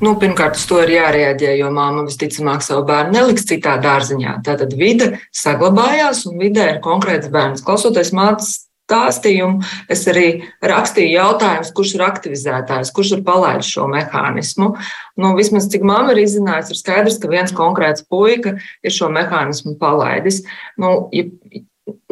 [0.03, 4.41] Nu, pirmkārt, uz to ir jārēģē, jo māma visticamāk savu bērnu neliks citā dārziņā.
[4.45, 7.62] Tātad vide saglabājās un vidē ir konkrēts bērns.
[7.62, 8.49] Klausoties mātes
[8.93, 10.27] stāstījumu, es arī
[10.61, 14.75] rakstīju jautājumus, kurš ir aktivizētājs, kurš ir palaidis šo mehānismu.
[15.17, 19.79] Nu, vismaz cik man ir izzināts, ir skaidrs, ka viens konkrēts puika ir šo mehānismu
[19.81, 20.43] palaidis.
[20.81, 21.25] Nu, ja,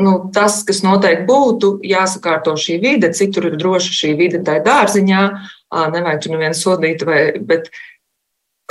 [0.01, 4.65] nu, tas, kas noteikti būtu, jāsakārto šī vide, cik tur ir droša šī vide tajā
[4.67, 5.25] dārziņā.
[5.71, 7.69] Nevajag tur nevienu sodīt, vai, bet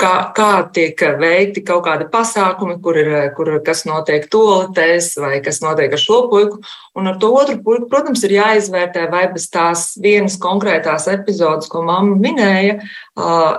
[0.00, 5.60] kā, kā tiek veikti kaut kādi pasākumi, kur ir, kur, kas notiek toaletēs vai kas
[5.64, 6.60] notiek ar šo puiku.
[6.98, 11.84] Un ar to otru puiku, protams, ir jāizvērtē, vai bez tās vienas konkrētās epizodes, ko
[11.86, 12.80] mamma minēja,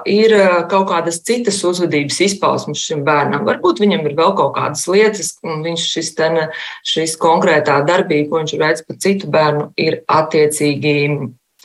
[0.09, 0.35] ir
[0.71, 3.45] kaut kādas citas uzvedības izpausmes šim bērnam.
[3.47, 6.41] Varbūt viņam ir vēl kaut kādas lietas, un viņš šis, ten,
[6.87, 10.97] šis konkrētā darbība, ko viņš veids par citu bērnu, ir attiecīgi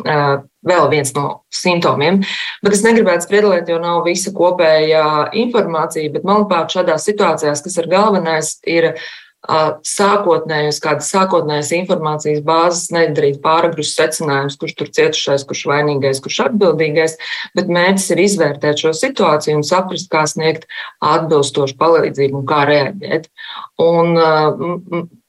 [0.04, 2.22] vēl viens no simptomiem.
[2.64, 5.06] Bet es negribētu spriedzelēt, jo nav visa kopējā
[5.44, 6.12] informācija.
[6.14, 8.92] Bet, manuprāt, šādās situācijās, kas ir galvenais, ir
[9.86, 17.16] sākotnējus, kādas sākotnējas informācijas bāzes, nedarīt pāragrus secinājumus, kurš tur cietušais, kurš vainīgais, kurš atbildīgais,
[17.54, 20.66] bet mērķis ir izvērtēt šo situāciju un saprast, kā sniegt
[21.04, 23.30] atbilstošu palīdzību un kā reaģēt.
[23.86, 24.18] Un,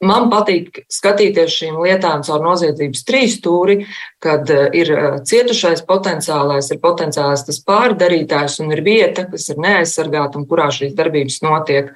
[0.04, 3.80] man patīk skatīties šīm lietām caur noziedzības trīs stūri,
[4.22, 4.90] kad ir
[5.26, 10.94] cietušais potenciālais, ir potenciālais tas pārdarītājs un ir vieta, kas ir neaizsargāta un kurā šīs
[10.98, 11.90] darbības notiek.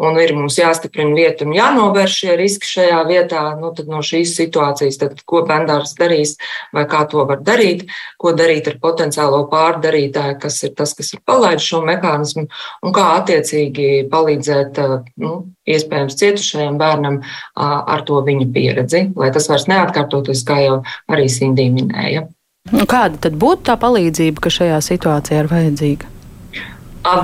[0.00, 3.44] Un ir mums jāstiprina vieta un jānovērš šie riski šajā vietā.
[3.60, 6.36] Nu, tad no šīs situācijas, tad, ko bendārs darīs
[6.72, 7.86] vai kā to var darīt,
[8.20, 12.48] ko darīt ar potenciālo pārdarītāju, kas ir tas, kas ir palaidis šo mehānismu
[12.82, 14.80] un kā attiecīgi palīdzēt
[15.20, 15.34] nu,
[15.68, 17.20] iespējams cietušajam bērnam
[17.56, 20.78] ar to viņa pieredzi, lai tas vairs neatkārtotos, kā jau
[21.12, 22.26] arī Sindija minēja.
[22.70, 26.10] Kāda tad būtu tā palīdzība, kas šajā situācijā ir vajadzīga?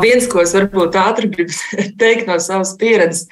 [0.03, 1.55] Viens, ko es varbūt ātri gribu
[2.01, 3.29] teikt no savas pieredzes,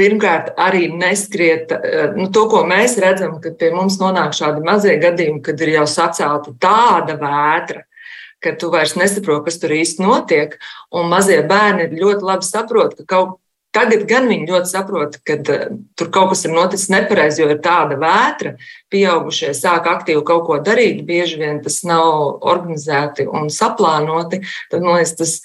[0.00, 1.74] pirmkārt, arī neskriet
[2.16, 5.84] nu, to, ko mēs redzam, kad pie mums nonāk šādi mazie gadījumi, kad ir jau
[5.90, 7.84] sacelta tāda vētra,
[8.40, 10.56] ka tu vairs nesaproti, kas tur īsti notiek.
[10.96, 13.36] Un mazie bērni ļoti labi saprot, ka kaut
[13.70, 15.64] Tagad gan viņi ļoti saprot, ka uh,
[15.98, 18.56] tur kaut kas ir noticis nepareizi, jo ir tāda vētra.
[18.90, 24.42] Pieaugušie sāk aktīvi kaut ko darīt, bieži vien tas nav organizēti un saplānoti.
[24.72, 25.36] Tad, man liekas, tas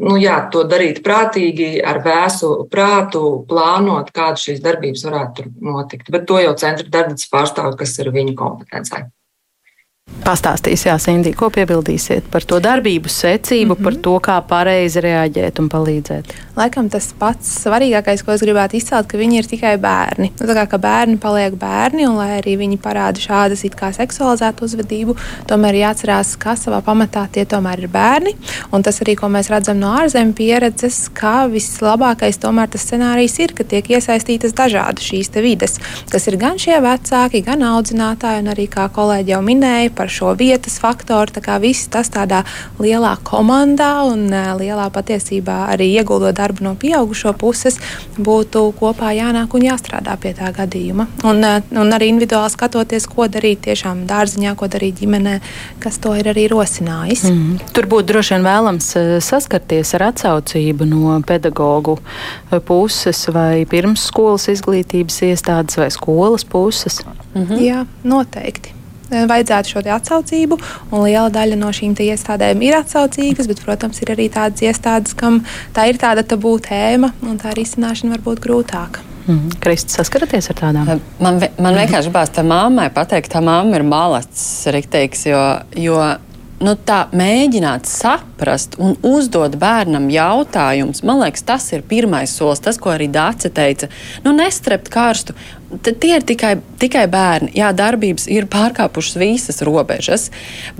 [0.00, 6.12] nu, jā, to darīt prātīgi, ar vēsu prātu, plānot, kādas šīs darbības varētu notikt.
[6.12, 9.04] Bet to jau centra darbības pārstāv, kas ir viņu kompetencē.
[10.20, 13.84] Pastāstīs, Jā, Sindī, ko piebildīsiet par to darbību secību, mm -hmm.
[13.84, 16.34] par to, kā pareizi reaģēt un palīdzēt?
[16.56, 20.32] Laikam tas pats svarīgākais, ko es gribētu izcelt, ka viņi ir tikai bērni.
[20.40, 23.92] Nu, tā kā ka bērni paliek bērni, un lai arī viņi parāda šādas it kā
[23.96, 28.34] seksualizētu uzvedību, tomēr jāatcerās, ka savā pamatā tie tomēr ir bērni.
[28.72, 33.54] Un tas arī, ko mēs redzam no ārzemju pieredzes, ka vislabākais tomēr tas scenārijs ir,
[33.54, 35.78] ka tiek iesaistītas dažādas šīs vides,
[36.10, 40.32] kas ir gan šie vecāki, gan audzinātāji, un arī, kā kolēģi jau minēja, par šo
[40.38, 41.34] vietas faktoru.
[41.36, 42.40] Tā kā viss tas tādā
[42.80, 47.76] lielā komandā un lielā patiesībā arī ieguldot darbu no pieaugušo puses,
[48.16, 51.06] būtu kopā jānāk un jāstrādā pie tā gadījuma.
[51.28, 51.44] Un,
[51.76, 55.36] un arī individuāli skatoties, ko darīt tiešām dārziņā, ko darīt ģimenē,
[55.84, 57.26] kas to ir arī rosinājis.
[57.28, 57.60] Mm.
[57.76, 58.90] Tur būtu droši vien vēlams
[59.26, 61.98] saskarties ar atsaucību no pedagoģu
[62.64, 67.02] puses vai pirmsskolas izglītības iestādes vai skolas puses.
[67.34, 67.64] Mm -hmm.
[67.68, 68.79] Jā, noteikti.
[69.10, 70.56] Eh, vajadzētu šo atsaucību,
[70.94, 75.40] un liela daļa no šīm iestādēm ir atsaucīgas, bet, protams, ir arī tādas iestādes, kam
[75.74, 79.02] tā ir tāda tabū tēma, un tā risināšana var būt grūtāka.
[79.26, 79.50] Mm.
[79.62, 80.92] Kristis, saskaraties ar tādām?
[80.94, 85.42] Eh, man, man vienkārši gribās tā mammai pateikt, tā mamma ir malacis, rīkteiks, jo,
[85.74, 85.98] jo
[86.64, 92.62] nu, tā mēģināt saprast un uzdot bērnam jautājumus, man liekas, tas ir pirmais solis.
[92.64, 93.88] Tas, ko arī Dāce teica,
[94.24, 95.36] nu, nestrept karstu.
[95.86, 97.54] Tie ir tikai, tikai bērni.
[97.58, 100.28] Jā, darbības ir pārkāpušas visas robežas,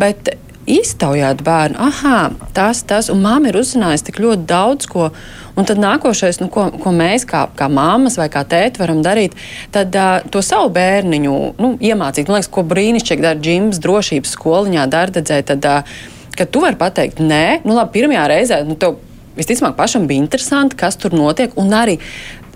[0.00, 0.34] bet
[0.68, 5.10] iztaujāt bērnu, ah, tas, tas, un māma ir uzzinājusi tik ļoti daudz ko.
[5.58, 9.34] Un tad nākošais, nu, ko, ko mēs kā, kā māmas vai kā tēti varam darīt,
[9.74, 12.30] tad uh, to savu bērniņu nu, iemācīt.
[12.30, 15.42] Man liekas, ko brīnišķīgi dara Džims drošības skoliņā, darbdedzē.
[15.50, 16.00] Tad, uh,
[16.38, 19.00] kad tu vari pateikt, nē, nu labi, pirmajā reizē nu, tev
[19.36, 21.52] visticamāk pašam bija interesanti, kas tur notiek.
[21.60, 21.98] Un arī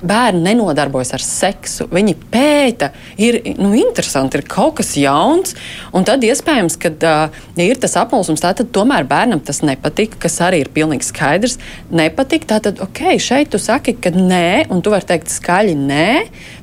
[0.06, 1.86] bērni nenodarbojas ar seksu.
[1.92, 2.90] Viņi pēta,
[3.20, 5.56] ir nu, interesanti, ir kaut kas jauns.
[5.94, 10.40] Un tad iespējams, ka uh, ja ir tas apmulsums, tad tomēr bērnam tas nepatīk, kas
[10.44, 11.58] arī ir pilnīgi skaidrs.
[11.94, 16.08] Nepatīk, tad ok, šeit tu saki, ka nē, un tu vari teikt skaļi nē.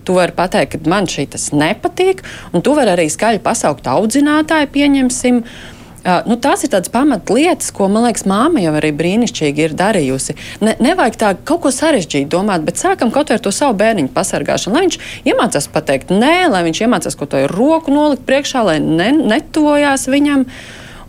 [0.07, 2.23] Tu vari pateikt, ka man šī tas nepatīk,
[2.55, 5.43] un tu vari arī skaļi pasaukt audzinātāju, pieņemsim.
[6.01, 10.33] Nu, tās ir tādas pamatlietas, ko, man liekas, māma jau arī brīnišķīgi ir darījusi.
[10.65, 14.73] Ne, nevajag tā kaut ko sarežģītu domāt, bet sākam kaut ar to savu bērniņu pasargāšanu.
[14.73, 14.97] Lai viņš
[15.29, 20.47] iemācās pateikt nē, lai viņš iemācās kaut ko roku nolikt priekšā, lai ne, netojās viņam.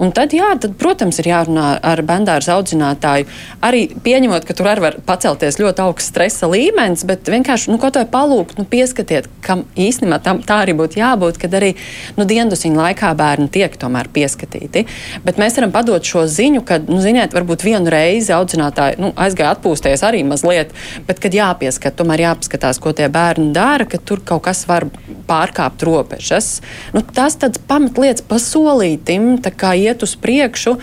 [0.03, 3.29] Un tad, jā, tad, protams, ir jārunā ar bērnu audzinātāju.
[3.63, 7.95] Arī pieņemot, ka tur arī var pacelties ļoti augsts stresa līmenis, bet vienkārši nu, kaut
[8.01, 11.73] vai palūgt, nu, pieskatiet, kam īstenībā tam, tā arī būtu jābūt, kad arī
[12.19, 14.85] nu, diendusiņu laikā bērni tiek tomēr pieskatīti.
[15.23, 19.55] Bet mēs varam padot šo ziņu, ka, nu, ziniet, varbūt vienu reizi audzinātāji nu, aizgāja
[19.55, 20.75] atpūsties arī mazliet,
[21.07, 24.89] bet kad jāpieskat, tomēr jāpaskatās, ko tie bērni dara, ka tur kaut kas var
[25.31, 26.57] pārkāpt robežas.
[26.91, 30.77] Nu, tas tāds pamatlietas pasolītim, tā kā iet iet uz priekšu.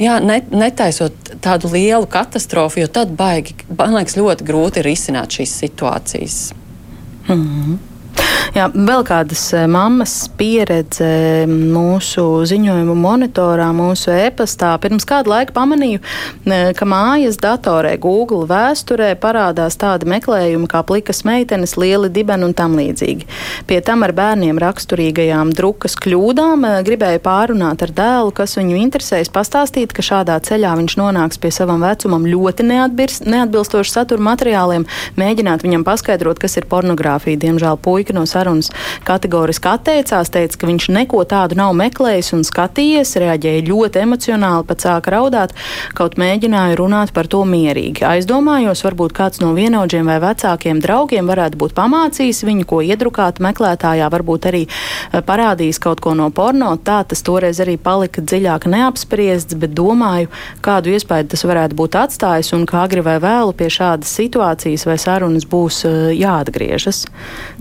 [0.00, 5.58] Jā, net, netaisot tādu lielu katastrofu, jo tad baigi, man liekas, ļoti grūti risināt šīs
[5.60, 6.38] situācijas.
[7.28, 7.78] Mm -hmm.
[8.60, 14.74] Jā, vēl kādas eh, mammas pieredze mūsu ziņojumu monitorā, mūsu e-pastā.
[14.82, 16.02] Pirms kādu laiku pamanīju,
[16.76, 22.74] ka mājas datorē Google vēsturē parādās tādi meklējumi kā plikas meitenes, lieli dibeni un tam
[22.76, 23.24] līdzīgi.
[23.70, 29.32] Pie tam ar bērniem raksturīgajām drukas kļūdām eh, gribēju pārunāt ar dēlu, kas viņu interesēs,
[29.32, 34.84] pastāstīt, ka šādā ceļā viņš nonāks pie savam vecumam ļoti neatbilstošu satura materiāliem,
[35.16, 37.40] mēģināt viņam paskaidrot, kas ir pornogrāfija.
[37.48, 38.49] Diemžēl puika no sarunas
[39.06, 44.84] kategoriski atteicās, teica, ka viņš neko tādu nav meklējis un skatījies, reaģēja ļoti emocionāli, pat
[44.86, 45.54] sāka raudāt,
[45.96, 48.04] kaut mēģināja runāt par to mierīgi.
[48.06, 54.08] Aizdomājos, varbūt kāds no vienaudžiem vai vecākiem draugiem varētu būt pamācījis viņu, ko iedrukāt meklētājā,
[54.12, 56.72] varbūt arī eh, parādījis kaut ko no porno.
[56.84, 60.30] Tā tas toreiz arī palika dziļāk neapspriests, bet domāju,
[60.64, 64.98] kādu iespēju tas varētu būt atstājis un kā agri vai vēlu pie šādas situācijas vai
[65.00, 67.04] sarunas būs eh, jāatgriežas.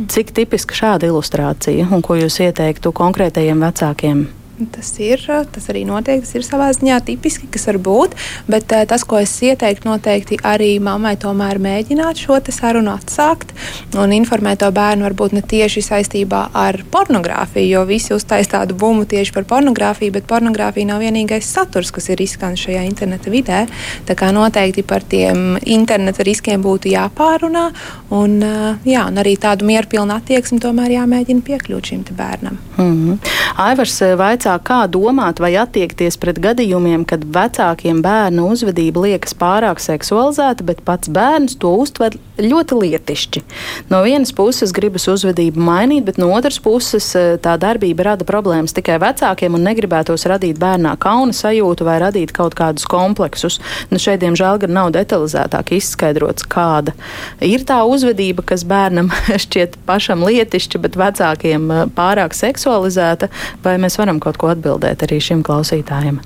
[0.09, 4.27] Cik tipiski lieliska šāda ilustrācija, un ko jūs ieteiktu konkrētajiem vecākiem?
[4.73, 8.15] Tas ir, tas arī notiek, tas ir savā ziņā tipiski, kas var būt.
[8.51, 13.53] Bet eh, tas, ko es ieteiktu, noteikti arī mammai tomēr mēģināt šo sarunu atsākt
[13.99, 19.05] un informēt to bērnu varbūt ne tieši saistībā ar pornogrāfiju, jo visi uztais tādu bumbu
[19.09, 23.61] tieši par pornogrāfiju, bet pornogrāfija nav vienīgais saturs, kas ir izskanējis šajā interneta vidē.
[24.09, 27.69] Tā kā noteikti par tiem interneta riskiem būtu jāpārunā
[28.15, 32.57] un, eh, jā, un arī tādu mierpilnu attieksmi tomēr jāmēģina piekļūt šim bērnam.
[32.77, 33.17] Mm -hmm.
[33.55, 34.15] Aivars eh,
[34.49, 40.81] vaicā, kā domāt vai attiekties pret gadījumiem, kad vecākiem bērnu uzvedība liekas pārāk seksualizēta, bet
[40.83, 43.43] pats bērns to uztver ļoti lietišķi.
[43.89, 48.73] No vienas puses gribas uzvedību mainīt, bet no otras puses eh, tā darbība rada problēmas
[48.73, 53.59] tikai vecākiem un negribētos radīt bērnā kauna sajūtu vai radīt kaut kādus kompleksus.
[53.91, 56.95] Nu, šeit, diemžēl, gan nav detalizētāk izskaidrots, kāda
[57.43, 59.11] ir tā uzvedība, kas bērnam
[59.45, 63.29] šķiet pašam lietišķa, bet vecākiem eh, pārāk seksualizēta,
[63.65, 66.21] vai mēs varam kaut ko atbildēt arī šim klausītājam?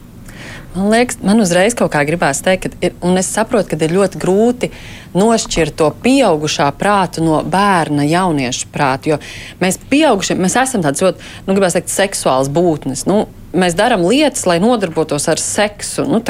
[0.73, 3.93] Man liekas, man uzreiz kaut kā gribās teikt, ka ir, un es saprotu, ka ir
[3.93, 4.71] ļoti grūti
[5.13, 9.13] nošķirt to pieaugušā prātu no bērna jaunieša prāta.
[9.13, 9.19] Jo
[9.61, 13.05] mēs, pieaugušie, mēs esam tādas ļoti, nu, gribās teikt, seksuāls būtnes.
[13.09, 16.07] Nu, mēs darām lietas, lai nodarbotos ar seksu.
[16.09, 16.23] Nu,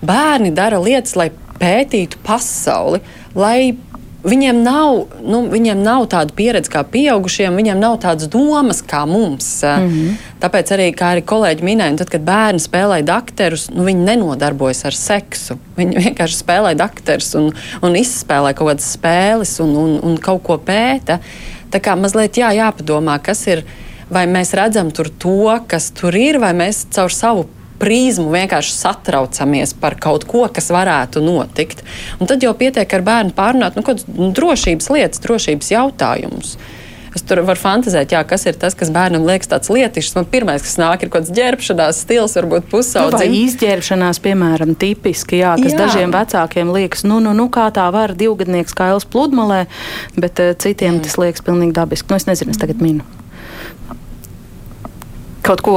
[0.00, 1.28] bērni dara lietas, lai
[1.60, 3.02] pētītu pasauli,
[3.36, 3.74] lai
[4.24, 9.48] Viņiem nav, nu, viņiem nav tāda pieredze kā pieaugušiem, viņiem nav tādas domas kā mums.
[9.62, 10.14] Mm -hmm.
[10.40, 14.94] Tāpēc arī, kā arī kolēģi minēja, tad, kad bērni spēlē dakterus, nu, viņi nenodarbojas ar
[14.94, 15.58] seksu.
[15.76, 17.52] Viņi vienkārši spēlē dakterus un,
[17.82, 21.18] un izspēlē kaut kādas spēles un, un, un kaut ko pēta.
[21.70, 23.64] Tā kā mazliet jā, jāpadomā, kas ir.
[24.10, 27.48] Vai mēs redzam tur to, kas tur ir, vai mēs caur savu
[27.80, 31.84] prizmu vienkārši satraucamies par kaut ko, kas varētu notikt.
[32.20, 33.84] Un tad jau pietiek ar bērnu pārunāt nu,
[34.16, 36.56] nu, drošības lietas, drošības jautājumus.
[37.16, 40.12] Es tur varu fantāzēt, jā, kas ir tas, kas bērnam liekas tāds lietišs.
[40.18, 43.24] Man pirmais, kas nāk, ir kaut kāds ģērbšanās stils, varbūt pusaudzis.
[43.24, 45.80] Nu, izģērbšanās, piemēram, tipiski, jā, kas jā.
[45.80, 49.64] dažiem vecākiem liekas, nu, nu, nu, kā tā var divgadnieks kails pludmalē,
[50.20, 51.06] bet uh, citiem mm.
[51.08, 52.12] tas liekas pilnīgi dabiski.
[52.12, 53.15] Nu, es nezinu, es tagad minu.
[55.46, 55.72] Kaut ko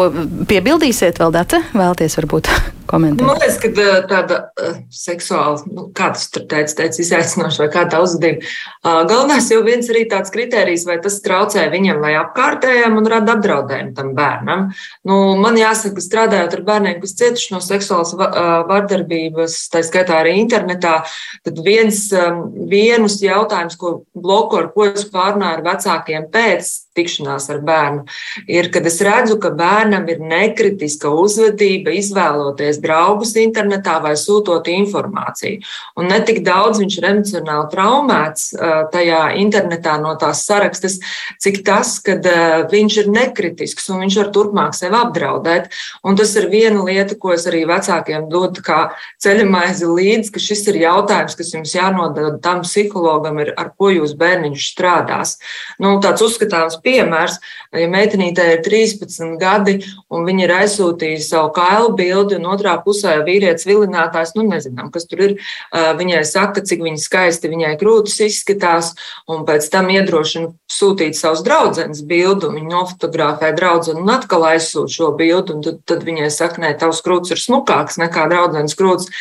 [0.50, 1.60] piebildīsiet vēl, Dārta?
[1.78, 2.48] Vēlties varbūt
[2.90, 3.22] komentēt?
[3.28, 7.68] Man liekas, ka eh, tāda uh, seksuāla, nu, kā tas tur teica, teica izaicinoša vai
[7.76, 8.50] kā tā uzvedība.
[8.82, 13.38] Uh, galvenais jau viens arī tāds kriterijs, vai tas traucē viņam vai apkārtējiem un rada
[13.38, 14.66] apdraudējumu tam bērnam.
[15.06, 20.98] Nu, man jāsaka, strādājot ar bērniem, kas cietuši no seksuālas vardarbības, tā skaitā arī internetā,
[21.46, 27.50] tad viens, um, vienus jautājums, ko bloku ar ko es pārnāju ar vecākiem pēc tikšanās
[27.54, 28.06] ar bērnu,
[28.50, 35.62] ir, kad es redzu, ka bērnam ir nekritiska uzvedība, izvēloties draugus internetā vai sūtot informāciju.
[36.00, 38.50] Un ne tik daudz viņš ir emocionāli traumēts
[38.94, 41.00] tajā internetā no tās sarakstas,
[41.42, 42.18] cik tas, ka
[42.72, 45.70] viņš ir nekritisks un viņš var turpmāk sevi apdraudēt.
[46.04, 48.80] Un tas ir viena lieta, ko es arī vecākiem dodu kā
[49.22, 54.16] ceļamaizi līdzi, ka šis ir jautājums, kas jums jānodod tam psihologam, ir, ar ko jūs
[54.20, 55.38] bērniņš strādās.
[55.82, 57.38] Nu, tāds uzskatāms piemērs,
[57.76, 59.78] ja meitenītē ir 13 gadi
[60.10, 65.08] un viņa ir aizsūtījusi savu kailu bildi, un otrā pusē vīrietis vilinātājs, nu nezinām, kas
[65.10, 65.36] tur ir,
[65.74, 68.94] viņai saka, cik viņa skaisti viņai krūtis izskatās,
[69.30, 74.96] un pēc tam iedrošina sūtīt savus draudzenes bildi, un viņa nofotografē draudzeni un atkal aizsūt
[74.96, 79.14] šo bildi, un tad, tad viņai saka, nē, tavs krūtis ir smukāks nekā draudzenes krūtis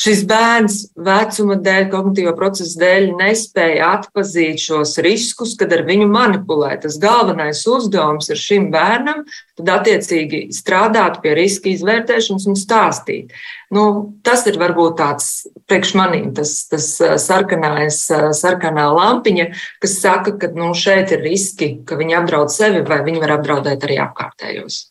[0.00, 6.72] šis bērns vecuma dēļ, kognitīvo procesu dēļ nespēja atpazīt šos riskus, kad ar viņu manipulē.
[6.80, 9.24] Tas galvenais uzdevums ir šim bērnam,
[9.60, 13.34] tad attiecīgi strādāt pie riska izvērtēšanas un stāstīt.
[13.74, 13.84] Nu,
[14.26, 15.28] tas ir varbūt tāds
[15.70, 16.88] priekš manīm, tas, tas
[17.22, 18.00] sarkanais,
[18.40, 19.50] sarkanā lampiņa,
[19.82, 23.86] kas saka, ka nu, šeit ir riski, ka viņi apdraud sevi vai viņi var apdraudēt
[23.86, 24.86] arī apkārtējos.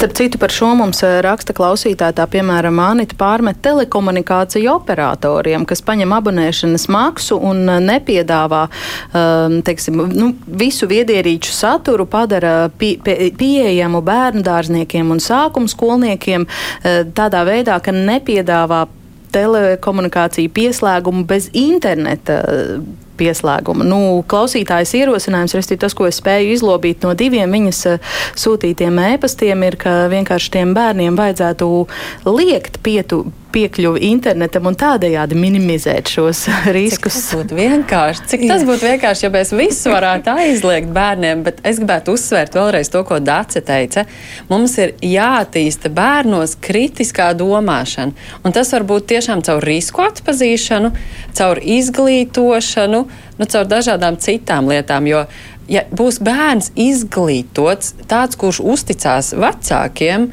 [0.00, 5.82] Starp citu, par šo mums eh, raksta klausītāja, tā piemēram, Anita pārmet telekomunikāciju operatoriem, kas
[5.84, 10.30] paņem abonēšanas maksu un eh, nepiedāvā um, teiksim, nu,
[10.62, 17.76] visu viedierīču saturu, padara pie, pie, pieejamu bērnu dārzniekiem un sākums skolniekiem eh, tādā veidā,
[17.84, 18.86] ka nepiedāvā
[19.36, 22.40] telekomunikāciju pieslēgumu bez interneta
[23.20, 23.86] pieslēguma.
[23.86, 24.00] Nu,
[24.30, 29.78] klausītājas ierosinājums, respektīvi tas, ko es spēju izlobīt no diviem viņas eh, sūtītiem ēpastiem, ir,
[29.80, 31.70] ka vienkārši tiem bērniem vajadzētu
[32.30, 36.44] liekt pietu, piekļuvi internetam un tādējādi minimizēt šos
[36.76, 37.18] riskus.
[37.18, 38.26] Cik tas būtu vienkārši.
[38.32, 42.92] Cik tas būtu vienkārši, ja mēs visu varētu aizliegt bērniem, bet es gribētu uzsvērt vēlreiz
[42.92, 44.06] to, ko Dāce teica.
[44.50, 50.92] Mums ir jāattīsta bērnos kritiskā domāšana, un tas var būt tiešām caur risku atpazīšanu,
[51.38, 53.06] caur izglītošanu,
[53.40, 55.24] nu, caur dažādām citām lietām, jo
[55.70, 60.30] ja būs bērns izglītots, tāds, kurš uzticās vecākiem,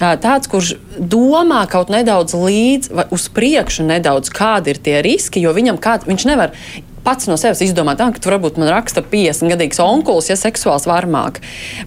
[0.00, 5.78] tāds, kurš domā kaut nedaudz līdzi uz priekšu nedaudz, kādi ir tie riski, jo viņam
[5.82, 6.54] kāds, viņš nevar
[7.04, 10.86] pats no sevis izdomāt, ah, ka tur varbūt man raksta 50 gadīgs onkulis, ja seksuāls
[10.88, 11.40] varmāk.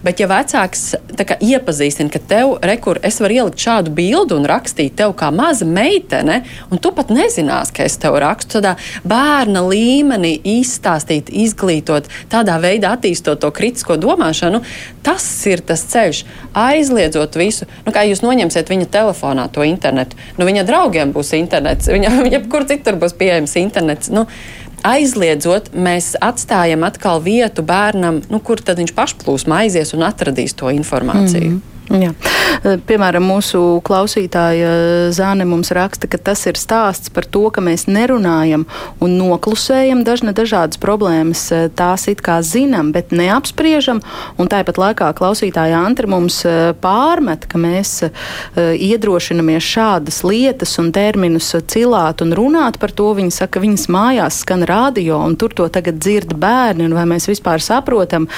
[0.04, 4.96] Bet, ja vecāks kā, iepazīstina, ka tev, rekur, es varu ielikt šādu bildi un rakstīt
[4.98, 8.76] tev kā maza meitene, un tu pat nezinās, ka es tev rakstu, tādā
[9.08, 14.62] bērna līmenī izstāstīt, izglītot, tādā veidā attīstot to kritisko domāšanu,
[15.06, 16.22] tas ir tas ceļš.
[16.58, 21.90] Aizliedzot visu, nu, kā jūs noņemsiet viņa telefonā to internetu, nu, viņa draugiem būs internets,
[21.90, 24.12] viņa, jebkur citur būs pieejams internets.
[24.14, 24.28] Nu,
[24.86, 30.70] aizliedzot, mēs atstājam atkal vietu bērnam, nu, kur tad viņš pašplūsmā aizies un atradīs to
[30.74, 31.50] informāciju.
[31.50, 31.77] Mm -hmm.
[31.88, 32.10] Jā.
[32.12, 37.86] Eh, piemēram, mūsu klausītāja Zāne mums raksta, ka tas ir stāsts par to, ka mēs
[37.88, 38.66] nerunājam
[39.00, 41.46] un noklusējam dažna dažādas problēmas.
[41.52, 44.02] Eh, tās it kā zinām, bet neapspriežam.
[44.36, 48.10] Un tāpat laikā klausītāja Antra mums eh, pārmet, ka mēs
[48.58, 53.14] iedrošinamies šādas lietas un terminus cilāt un runāt par to.
[53.16, 56.90] Viņa saka, ka viņas mājās skan radio un tur to tagad dzird bērni.
[56.92, 58.28] Vai mēs vispār saprotam,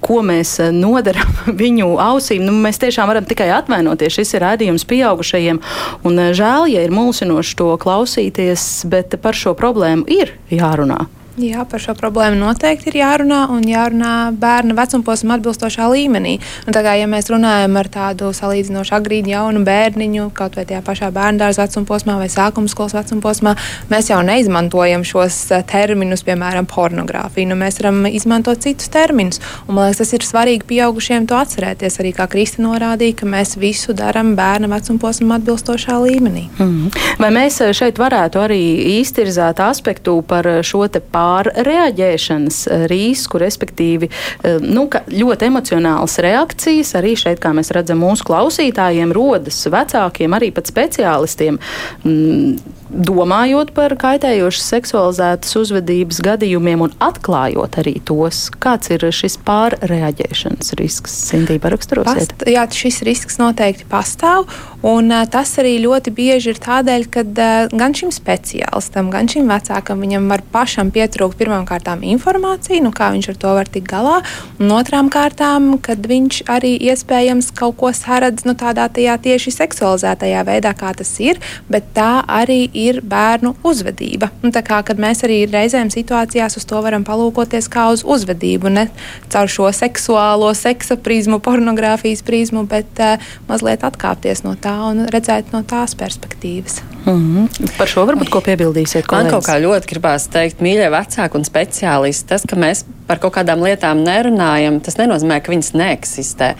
[0.00, 2.46] ko mēs nodaram viņu ausīm?
[2.48, 4.18] Nu, mēs tiešām varam tikai atvainoties.
[4.18, 5.62] Šis ir rādījums pieaugušajiem.
[6.08, 11.04] Un eh, žēl, ja ir mulsinoši to klausīties, bet par šo problēmu ir jārunā.
[11.40, 16.34] Jā, par šo problēmu noteikti ir jārunā un jārunā bērna vecumposma atbilstošā līmenī.
[16.68, 20.82] Un tā kā ja mēs runājam ar tādu salīdzinoši agrīnu jaunu bērniņu, kaut vai tajā
[20.84, 23.54] pašā bērndārza vecumposmā vai sākuma skolas vecumposmā,
[23.88, 27.48] mēs jau neizmantojam šos eh, terminus, piemēram, pornogrāfiju.
[27.48, 29.40] Nu, mēs varam izmantot citus terminus.
[29.64, 31.96] Un, man liekas, tas ir svarīgi pieaugušiem to atcerēties.
[32.04, 36.44] Arī kā Krista norādīja, ka mēs visu darām bērna vecumposma atbilstošā līmenī.
[36.60, 36.92] Mm.
[37.24, 38.62] Vai mēs eh, šeit varētu arī
[38.98, 41.21] īstirzēt aspektu par šo te pārējumu?
[41.22, 46.94] Pārreaģēšanas eh, risku, respektīvi eh, nu, ļoti emocionālas reakcijas.
[46.98, 51.60] Arī šeit, kā mēs redzam, mūsu klausītājiem rodas vecākiem, arī pat speciālistiem.
[52.04, 60.74] Mm, domājot par kaitējošas seksualizētas uzvedības gadījumiem un atklājot arī tos, kāds ir šis pārreaģēšanas
[60.78, 61.14] risks.
[61.30, 62.34] Sintība raksturosiet.
[62.36, 64.44] Past, jā, šis risks noteikti pastāv,
[64.84, 67.24] un tas arī ļoti bieži ir tādēļ, ka
[67.72, 73.10] gan šim speciālistam, gan šim vecākam viņam var pašam pietrūkt pirmām kārtām informāciju, nu, kā
[73.14, 74.18] viņš ar to var tikt galā,
[74.60, 80.76] un otrām kārtām, kad viņš arī iespējams kaut ko saredz nu, tādā tieši seksualizētajā veidā,
[80.76, 81.40] kā tas ir,
[81.72, 84.30] bet tā arī ir ir bērnu uzvedība.
[84.42, 88.86] Un tā kā mēs arī reizēm situācijās uz to varam palūkoties kā uz uzvedību, ne
[89.32, 95.52] caur šo seksuālo seksa prizmu, pornogrāfijas prizmu, bet uh, mazliet atkāpties no tā un redzēt
[95.54, 96.82] no tās perspektīvas.
[97.04, 97.76] Mm -hmm.
[97.78, 99.06] Par šo varbūt ko piebildīsiet?
[99.06, 99.22] Kolēģis?
[99.22, 103.34] Man kaut kā ļoti gribās teikt, mīļie vecāki un speciālisti, tas, ka mēs par kaut
[103.34, 106.54] kādām lietām nerunājam, tas nenozīmē, ka viņas neeksistē.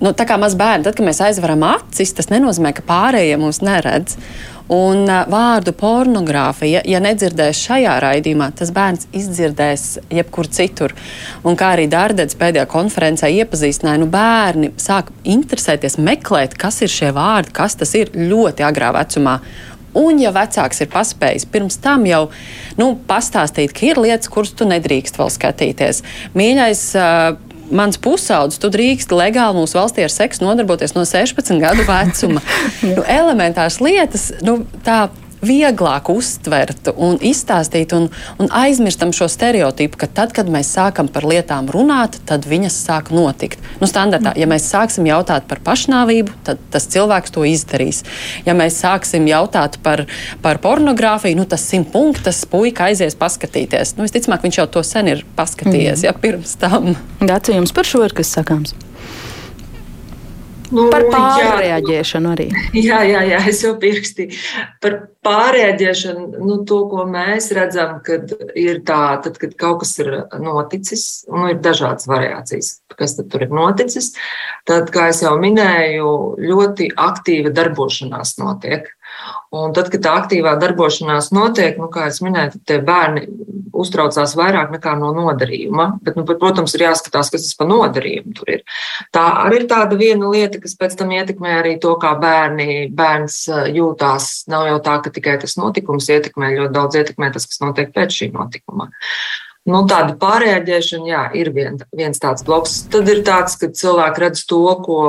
[0.00, 3.60] Nu, tā kā maz bērni, tad, kad mēs aizveram acis, tas nenozīmē, ka pārējie mūs
[3.64, 4.16] neredz.
[4.70, 10.94] Un vārdu pornogrāfija, ja nedzirdēs šajā raidījumā, tas bērns izdzirdēs jebkur citur.
[11.42, 17.10] Un kā arī Dārdens pēdējā konferencē iepazīstināja, nu bērni sāk interesēties, meklēt, kas ir šie
[17.16, 19.40] vārdi, kas tas ir ļoti agrā vecumā.
[19.98, 22.28] Un, ja vecāks ir paspējis pirms tam jau
[22.78, 26.04] nu, pastāstīt, ka ir lietas, kuras tu nedrīkst vēl skatīties,
[26.38, 31.86] mīļais, uh, mans pusaudzis, tu drīkst legāli mūsu valstī ar seksu nodarboties no 16 gadu
[31.88, 32.42] vecuma.
[32.96, 35.08] nu, elementāras lietas, nu, tā
[35.44, 38.08] vieglāk uztvert un izstāstīt un,
[38.40, 43.10] un aizmirstam šo stereotipu, ka tad, kad mēs sākam par lietām runāt, tad viņas sāk
[43.14, 43.62] notikt.
[43.80, 48.02] Nu, standartā, ja mēs sāksim jautāt par pašnāvību, tad tas cilvēks to izdarīs.
[48.48, 50.04] Ja mēs sāksim jautāt par,
[50.44, 53.96] par pornogrāfiju, nu, tas simt punktas puika aizies paskatīties.
[53.96, 56.06] Nu, visticamāk, viņš jau to sen ir paskatījies, mm.
[56.08, 56.94] ja pirms tam.
[57.20, 58.76] Dācis, jums par šo ir kas sakāms?
[60.70, 62.46] Nu, par pārreaģēšanu arī.
[62.88, 64.36] Jā, jā, jā, es jau pierakstīju.
[64.82, 64.96] Par
[65.26, 71.04] pārreaģēšanu, nu, to, ko mēs redzam, kad ir tā, tad, kad kaut kas ir noticis,
[71.30, 74.12] nu, ir dažādas variācijas, kas tur ir noticis,
[74.68, 76.14] tad, kā jau minēju,
[76.46, 78.88] ļoti aktīva darbošanās notiek.
[79.50, 83.24] Un tad, kad tā aktīvā darbošanās notiek, nu, kā jau minēju, tie bērni
[83.80, 85.86] uztraucās vairāk nekā no nodarījuma.
[86.04, 88.62] Bet, nu, protams, ir jāskatās, kas tas par nodarījumu tur ir.
[89.14, 93.42] Tā arī ir tāda viena lieta, kas pēc tam ietekmē arī to, kā bērni, bērns
[93.74, 94.30] jūtās.
[94.52, 98.20] Nav jau tā, ka tikai tas notikums ietekmē, ļoti daudz ietekmē tas, kas notiek pēc
[98.20, 98.90] šī notikuma.
[99.68, 102.84] Nu, tāda pārēģēšana, jā, ir vien, viens tāds bloks.
[102.90, 105.00] Tad ir tāds, ka cilvēki redz to, ko,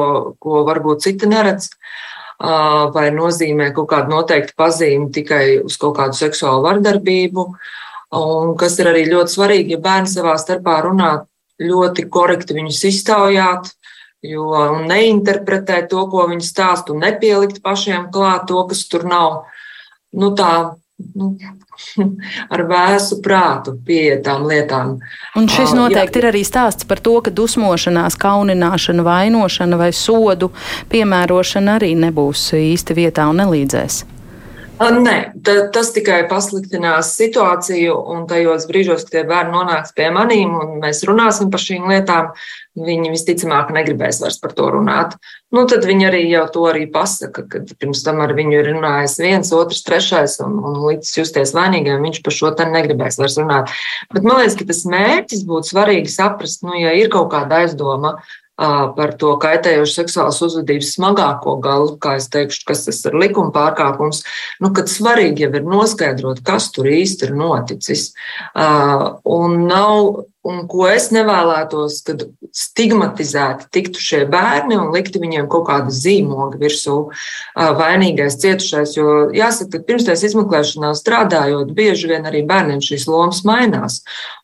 [0.43, 1.69] ko varbūt citi neredz.
[1.71, 2.10] Uh,
[2.41, 7.45] vai nozīmē kaut kādu noteiktu pazīmi tikai uz kaut kādu seksuālu vardarbību.
[8.17, 11.11] Un kas ir arī ļoti svarīgi, ja bērni savā starpā runā
[11.61, 13.69] ļoti korekti viņus iztaujāt,
[14.25, 14.49] jo
[14.89, 19.43] neinterpretēt to, ko viņi stāsta, un nepielikt pašiem klāt to, kas tur nav.
[20.11, 20.80] Nu, tā
[21.15, 21.31] nu,
[22.53, 24.95] ar vēsu prātu pieeja tām lietām.
[25.39, 26.23] Un šis noteikti Jā.
[26.23, 30.51] ir arī stāsts par to, ka dusmošanās, kaunināšana, vainošana vai sodu
[30.91, 34.03] piemērošana arī nebūs īsti vietā un nelīdzēs.
[34.81, 35.15] Nē,
[35.45, 41.03] tas tikai pasliktinās situāciju, un tajos brīžos, kad tie bērni nonāks pie manīm un mēs
[41.05, 42.31] runāsim par šīm lietām,
[42.81, 45.13] viņi visticamāk negribēs vairs par to runāt.
[45.53, 49.19] Nu, tad viņi arī jau to arī pasaka, kad pirms tam ar viņu ir runājis
[49.21, 53.75] viens, otrs, trešais, un, un līdz justies vainīgiem, viņš par šo te negribēs vairs runāt.
[54.15, 58.17] Bet man liekas, ka tas mērķis būtu svarīgi saprast, nu, ja ir kaut kāda aizdoma,
[58.97, 64.23] par to kaitējošu seksuālas uzvedības smagāko galu, kā es teikšu, kas tas ir likuma pārkāpums,
[64.61, 68.11] nu, kad svarīgi jau ir noskaidrot, kas tur īsti ir noticis.
[68.53, 72.23] Un nav Un ko es nevēlētos, kad
[72.57, 76.95] stigmatizēti tiktu šie bērni un likti viņiem kaut kāda zīmoga virsū,
[77.53, 78.95] vainīgais, cietušais.
[78.97, 83.99] Jo jāsaka, ka pirmstais izmeklēšanā strādājot, bieži vien arī bērniem šīs lomas mainās.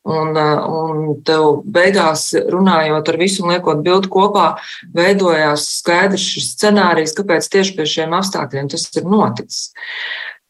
[0.06, 4.52] Un, un tev beigās runājot ar visu un liekot bildi kopā,
[4.94, 9.72] veidojās skaidrs šis scenārijs, kāpēc tieši pie šiem apstākļiem tas ir noticis.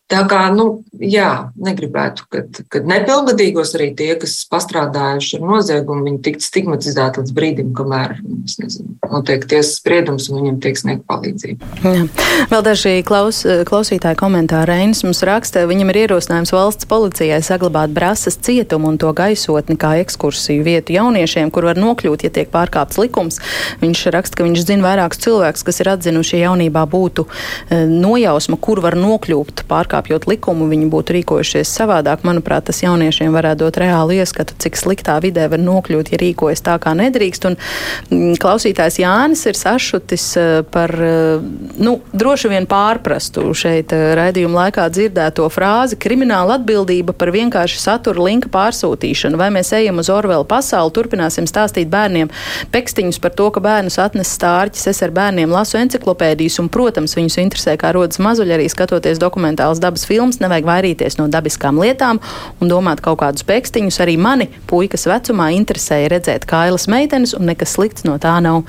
[0.07, 6.21] Tā kā, nu, jā, negribētu, kad, kad nepilngadīgos arī tie, kas pastrādājuši ar noziegumu, viņi
[6.23, 11.71] tiktu stigmatizēti līdz brīdim, kamēr, nezinu, notiek tiesas spriedums un viņiem tiek sniegt palīdzību.
[11.83, 12.05] Jā.
[12.53, 18.39] Vēl daži klaus, klausītāji komentāri Reinis mums raksta, viņam ir ierosinājums valsts policijai saglabāt brasas
[18.47, 23.41] cietumu un to gaisotni kā ekskursiju vietu jauniešiem, kur var nokļūt, ja tiek pārkāpts likums.
[23.83, 28.55] Viņš raksta, ka viņš zina vairākus cilvēkus, kas ir atzinuši, ja jaunībā būtu e, nojausma,
[28.55, 32.23] kur var nokļūt pārkāpt pārkāpjot likumu, viņi būtu rīkojušies savādāk.
[32.23, 36.77] Manuprāt, tas jauniešiem varētu dot reāli ieskatu, cik sliktā vidē var nokļūt, ja rīkojas tā,
[36.79, 37.47] kā nedrīkst.
[37.49, 41.41] Un mm, klausītājs Jānis ir sašutis eh, par, eh,
[41.77, 48.21] nu, droši vien pārprastu šeit eh, raidījuma laikā dzirdēto frāzi- krimināla atbildība par vienkārši satura
[48.21, 49.37] linka pārsūtīšanu.
[49.37, 52.29] Vai mēs ejam uz Orvela pasauli, turpināsim stāstīt bērniem
[52.71, 54.87] pekstiņus par to, ka bērnus atnes stārķis.
[54.87, 59.81] Es ar bērniem lasu enciklopēdijas, un, protams, viņus interesē, kā rodas mazuļi arī skatoties dokumentāls
[59.87, 62.21] dabas filmas, nevajag vairīties no dabiskām lietām
[62.61, 64.01] un domāt kaut kādus pēkstiņus.
[64.03, 68.63] Arī mani puikas vecumā interesēja redzēt kailas meitenes, un nekas slikts no tā nav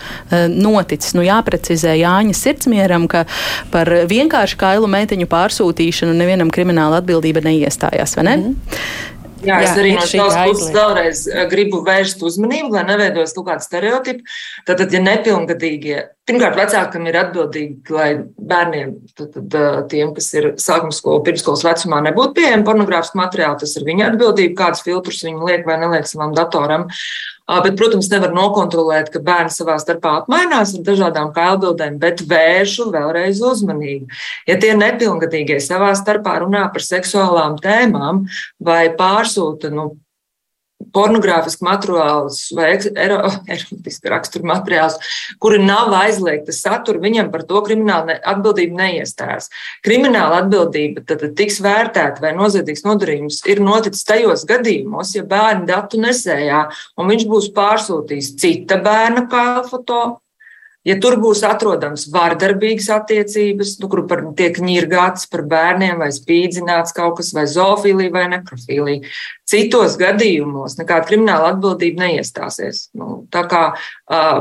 [0.49, 1.15] noticis.
[1.19, 3.25] Nu, jāprecizē Jāņa sirdsmieram, ka
[3.75, 8.37] par vienkārši kailu meiteņu pārsūtīšanu nevienam krimināla atbildība neiestājās, ne?
[8.37, 9.17] Mm -hmm.
[9.39, 13.47] Jā, jā, es arī no savas puses vēlreiz eh, gribu vērst uzmanību, lai neveidojas kaut
[13.47, 14.37] kāda stereotipa.
[14.67, 15.97] Tātad, ja nepilngadīgie,
[16.29, 18.09] pirmkārt, vecākam ir atbildīgi, lai
[18.51, 23.77] bērniem, tad, eh, tiem, kas ir sākuma skola, pirmskolas vecumā, nebūtu pieejami pornogrāfiski materiāli, tas
[23.79, 26.89] ir viņa atbildība, kādas filtrus viņi liek vai neliek savam datoram.
[27.49, 33.41] Bet, protams, nevar nokontrolēt, ka bērni savā starpā apmainās ar dažādām kailbildēm, bet vēršu vēlreiz
[33.41, 34.11] uzmanību.
[34.51, 38.27] Ja tie nepilngadīgie savā starpā runā par seksuālām tēmām
[38.61, 39.95] vai pārsūta nu,
[40.95, 42.71] pornogrāfisks materiāls vai
[43.07, 44.99] erotiska rakstura materiāls,
[45.43, 49.51] kuri nav aizliegta satura, viņam par to krimināla atbildība neiestājas.
[49.87, 56.01] Krimināla atbildība tad tiks vērtēta, vai noziedzīgs nodarījums ir noticis tajos gadījumos, ja bērni datu
[56.03, 56.65] nesējā
[56.99, 60.03] un viņš būs pārsūtījis cita bērna kailfoto
[60.89, 66.95] Ja tur būs atrodams vardarbīgas attiecības, nu, kur par, tiek ņirgāts par bērniem, vai spīdzināts
[66.97, 69.11] kaut kas, vai zoofīlija, vai nekrofīlija,
[69.49, 72.89] citos gadījumos nekāda krimināla atbildība neiestāsies.
[72.99, 73.63] Nu, kā,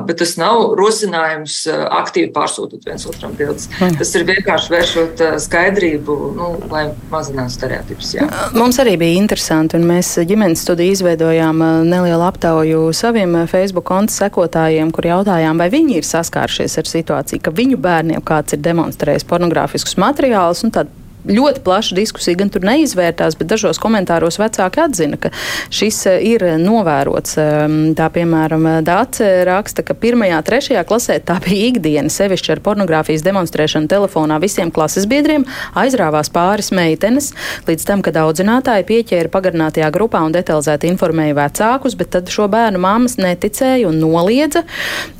[0.07, 3.69] bet tas nav rosinājums aktīvi pārsūtīt viens otram bildes.
[3.79, 3.95] Hmm.
[3.99, 8.13] Tas ir vienkārši vēršot skaidrību, nu, lai mazinātu stereotipus.
[8.57, 14.91] Mums arī bija interesanti, un mēs ģimenes studiju izveidojām nelielu aptauju saviem Facebook konta sekotājiem,
[14.95, 19.99] kur jautājām, vai viņi ir saskāršies ar situāciju, ka viņu bērniem kāds ir demonstrējis pornogrāfiskus
[20.01, 20.91] materiālus, un tad
[21.27, 25.31] ļoti plaša diskusija gan tur neizvērtās, bet dažos komentāros vecāki atzina, ka
[25.73, 27.37] šis eh, ir novērots.
[27.41, 33.25] Ehm, tā piemēram, Dāce raksta, ka pirmajā, trešajā klasē tā bija ikdiena, sevišķi ar pornogrāfijas
[33.25, 35.45] demonstrēšanu telefonā visiem klases biedriem,
[35.77, 37.33] aizrāvās pāris meitenes,
[37.67, 42.81] līdz tam, kad audzinātāji pieķēra pagarinātajā grupā un detalizēti informēja vecākus, bet tad šo bērnu
[42.81, 44.63] mammas neticēja un noliedza.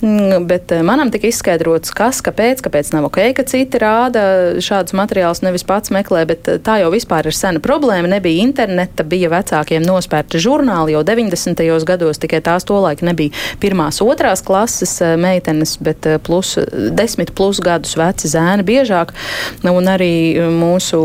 [0.02, 4.24] Mm, bet eh, manam tika izskaidrots, kas, kāpēc, kāpēc nav ok, ka citi rāda
[4.64, 8.10] šādus materiālus nevis pats meklē, bet eh, tā jau vispār ir sena problēma.
[8.18, 11.64] Nebija interneta, bija vecākiem nospērti žurnāli jau 90.
[11.88, 16.56] gados, tikai tās tolaik nebija pirmās, otrās klases eh, meitenes, bet eh, plus,
[16.98, 19.14] desmit plus gadus veci zēni biežāk.
[19.68, 20.98] Un arī mūsu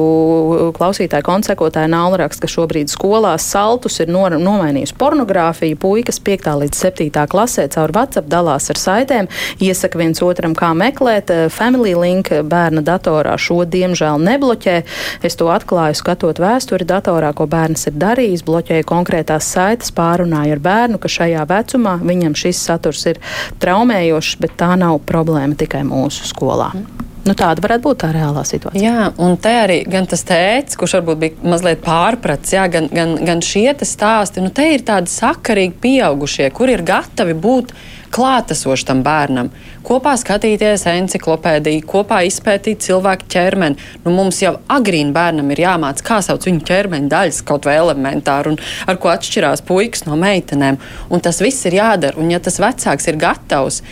[0.77, 5.79] klausītāja konsekotāja Nāla raksta, ka šobrīd skolās saltus ir no, nomainījusi pornogrāfija.
[5.83, 6.49] Puikas 5.
[6.63, 7.27] līdz 7.
[7.31, 9.29] klasē caur WhatsApp dalās ar saitēm,
[9.63, 11.33] iesaka viens otram, kā meklēt.
[11.53, 14.82] Family Link bērna datorā šo diemžēl nebloķē.
[15.23, 20.65] Es to atklāju, skatot vēsturi datorā, ko bērns ir darījis, bloķēju konkrētās saites, pārunāju ar
[20.65, 23.23] bērnu, ka šajā vecumā viņam šis saturs ir
[23.63, 26.73] traumējošs, bet tā nav problēma tikai mūsu skolā.
[26.77, 27.09] Mm.
[27.23, 28.83] Nu, tāda varētu būt tā reālā situācija.
[28.83, 33.15] Jā, un te arī gan tas tēvs, kurš varbūt bija mazliet pārprats, jā, gan, gan,
[33.23, 37.71] gan šie stāsti, nu, te ir tādi sakarīgi pieaugušie, kuri ir gatavi būt
[38.13, 39.51] klātesoši tam bērnam,
[39.87, 43.91] kopā skatīties encyklopēdiju, kopā izpētīt cilvēku ķermeni.
[44.05, 48.55] Nu, mums jau agrīn bērnam ir jāmācās, kā sauc viņu ķermeņa daļas, kaut vai elementāri,
[48.55, 50.81] un ar ko atšķirās puikas no meitenēm.
[51.13, 53.83] Un tas viss ir jādara, un ja tas vecāks ir gatavs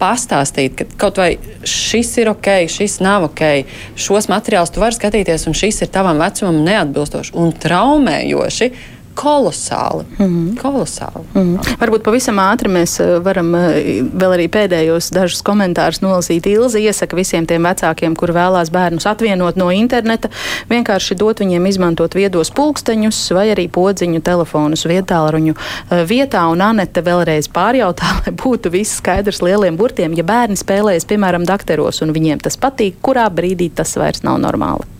[0.00, 1.30] pastāstīt, ka kaut vai
[1.66, 3.44] šis ir ok, šis nav ok,
[4.00, 8.70] šos materiālus tu vari skatīties, un šis ir tavam vecumam neatbilstoši un traumējoši
[9.16, 10.04] kolosāli.
[10.18, 10.56] Mm -hmm.
[10.62, 11.24] kolosāli.
[11.34, 11.76] Mm -hmm.
[11.80, 16.46] Varbūt pavisam ātri mēs eh, varam eh, vēl arī pēdējos dažus komentārus nolasīt.
[16.46, 20.28] Ilzi iesaka visiem tiem vecākiem, kur vēlās bērnus atvienot no interneta,
[20.70, 26.46] vienkārši dot viņiem izmantot viedos pulksteņus vai arī podziņu telefonus vietāluņu eh, vietā.
[26.50, 32.02] Un Anete vēlreiz pārjautā, lai būtu viss skaidrs lieliem burtiem, ja bērni spēlējas, piemēram, dakteros
[32.02, 34.95] un viņiem tas patīk, kurā brīdī tas vairs nav normāli.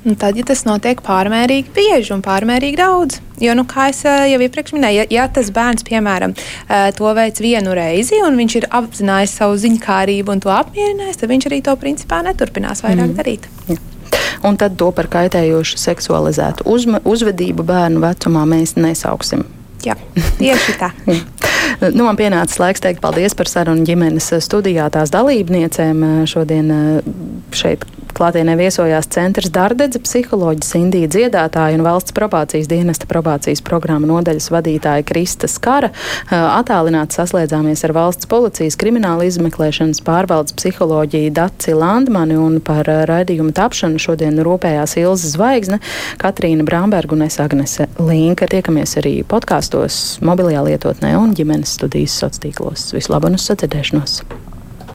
[0.00, 4.72] Un tad, ja tas notiek pārmērīgi bieži un pārmērīgi daudz, jo, nu, kā jau iepriekš
[4.72, 6.32] minēju, ja, ja tas bērns, piemēram,
[6.96, 11.48] to veids vienu reizi un viņš ir apzinājies savu ziņkārību un to apmierinājis, tad viņš
[11.50, 13.16] arī to principā neturpinās vairāk mm.
[13.20, 13.48] darīt.
[13.68, 13.76] Ja.
[14.48, 19.44] Un tad to par kaitējošu seksualizētu uzme, uzvedību bērnu vecumā mēs nesauksim.
[19.84, 19.96] Jā,
[20.40, 20.90] tieši tā.
[21.96, 26.04] nu, man pienācis laiks teikt paldies par sarunu ģimenes studijā tās dalībniecēm.
[26.28, 26.72] Šodien
[27.56, 27.84] šeit
[28.20, 35.06] Klātienē viesojās centrs Dārdedze, psiholoģis Indija dziedātāja un valsts probācijas dienesta probācijas programma nodaļas vadītāja
[35.08, 35.88] Krista Skara.
[36.28, 43.96] Atālināti saslēdzāmies ar valsts policijas krimināla izmeklēšanas pārvaldes psiholoģiju Daci Landmani un par raidījumu tapšanu
[44.04, 45.80] šodien rūpējās Ilza Zvaigzne,
[46.20, 48.50] Katrīna Bramberga un es Agnese Linka.
[48.52, 52.88] Tiekamies arī podkāstos, mobilajā lietotnē un ģimenes studijas sociālos tīklos.
[53.00, 54.20] Vislabāk un uz sadzirdēšanos!